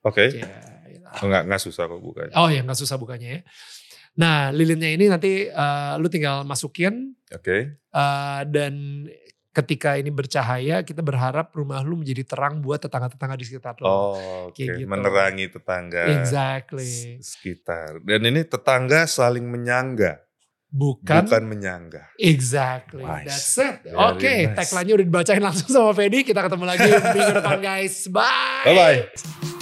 Oke. 0.04 0.36
Gitu. 0.36 0.81
Oh, 1.20 1.28
nggak 1.28 1.42
nggak 1.50 1.62
susah 1.62 1.84
kok 1.84 2.00
bukan. 2.00 2.28
Oh 2.32 2.48
ya 2.48 2.64
nggak 2.64 2.78
susah 2.80 2.96
bukanya 2.96 3.28
ya. 3.28 3.40
Nah 4.16 4.48
lilinnya 4.48 4.92
ini 4.92 5.08
nanti 5.08 5.48
eh, 5.48 5.92
lu 5.96 6.08
tinggal 6.08 6.44
masukin 6.44 7.12
Oke. 7.28 7.76
eh, 7.76 8.40
dan 8.48 9.04
ketika 9.52 10.00
ini 10.00 10.08
bercahaya 10.08 10.80
kita 10.80 11.04
berharap 11.04 11.52
rumah 11.52 11.84
lu 11.84 12.00
menjadi 12.00 12.24
terang 12.24 12.64
buat 12.64 12.80
tetangga-tetangga 12.80 13.36
di 13.36 13.44
sekitar 13.44 13.76
lu. 13.76 13.84
Oh, 13.84 14.48
oke. 14.48 14.56
Kayak 14.56 14.80
gitu. 14.80 14.88
Menerangi 14.88 15.46
tetangga 15.52 16.08
exactly. 16.08 17.20
sekitar. 17.20 18.00
Dan 18.00 18.24
ini 18.32 18.48
tetangga 18.48 19.04
saling 19.04 19.44
menyangga, 19.44 20.24
Bukan, 20.72 21.28
bukan 21.28 21.44
menyangga. 21.44 22.08
exactly. 22.16 23.04
Nice. 23.04 23.28
That's 23.28 23.60
it. 23.60 23.76
Oke, 23.92 24.48
nice. 24.48 24.56
tagline-nya 24.56 24.94
udah 24.96 25.06
dibacain 25.12 25.42
langsung 25.44 25.68
sama 25.68 25.92
Fedi. 25.92 26.24
Kita 26.24 26.40
ketemu 26.48 26.64
lagi 26.64 26.88
minggu 26.88 27.32
depan 27.44 27.58
guys. 27.60 28.08
Bye. 28.08 28.64
Bye 28.64 28.72
bye. 28.72 29.61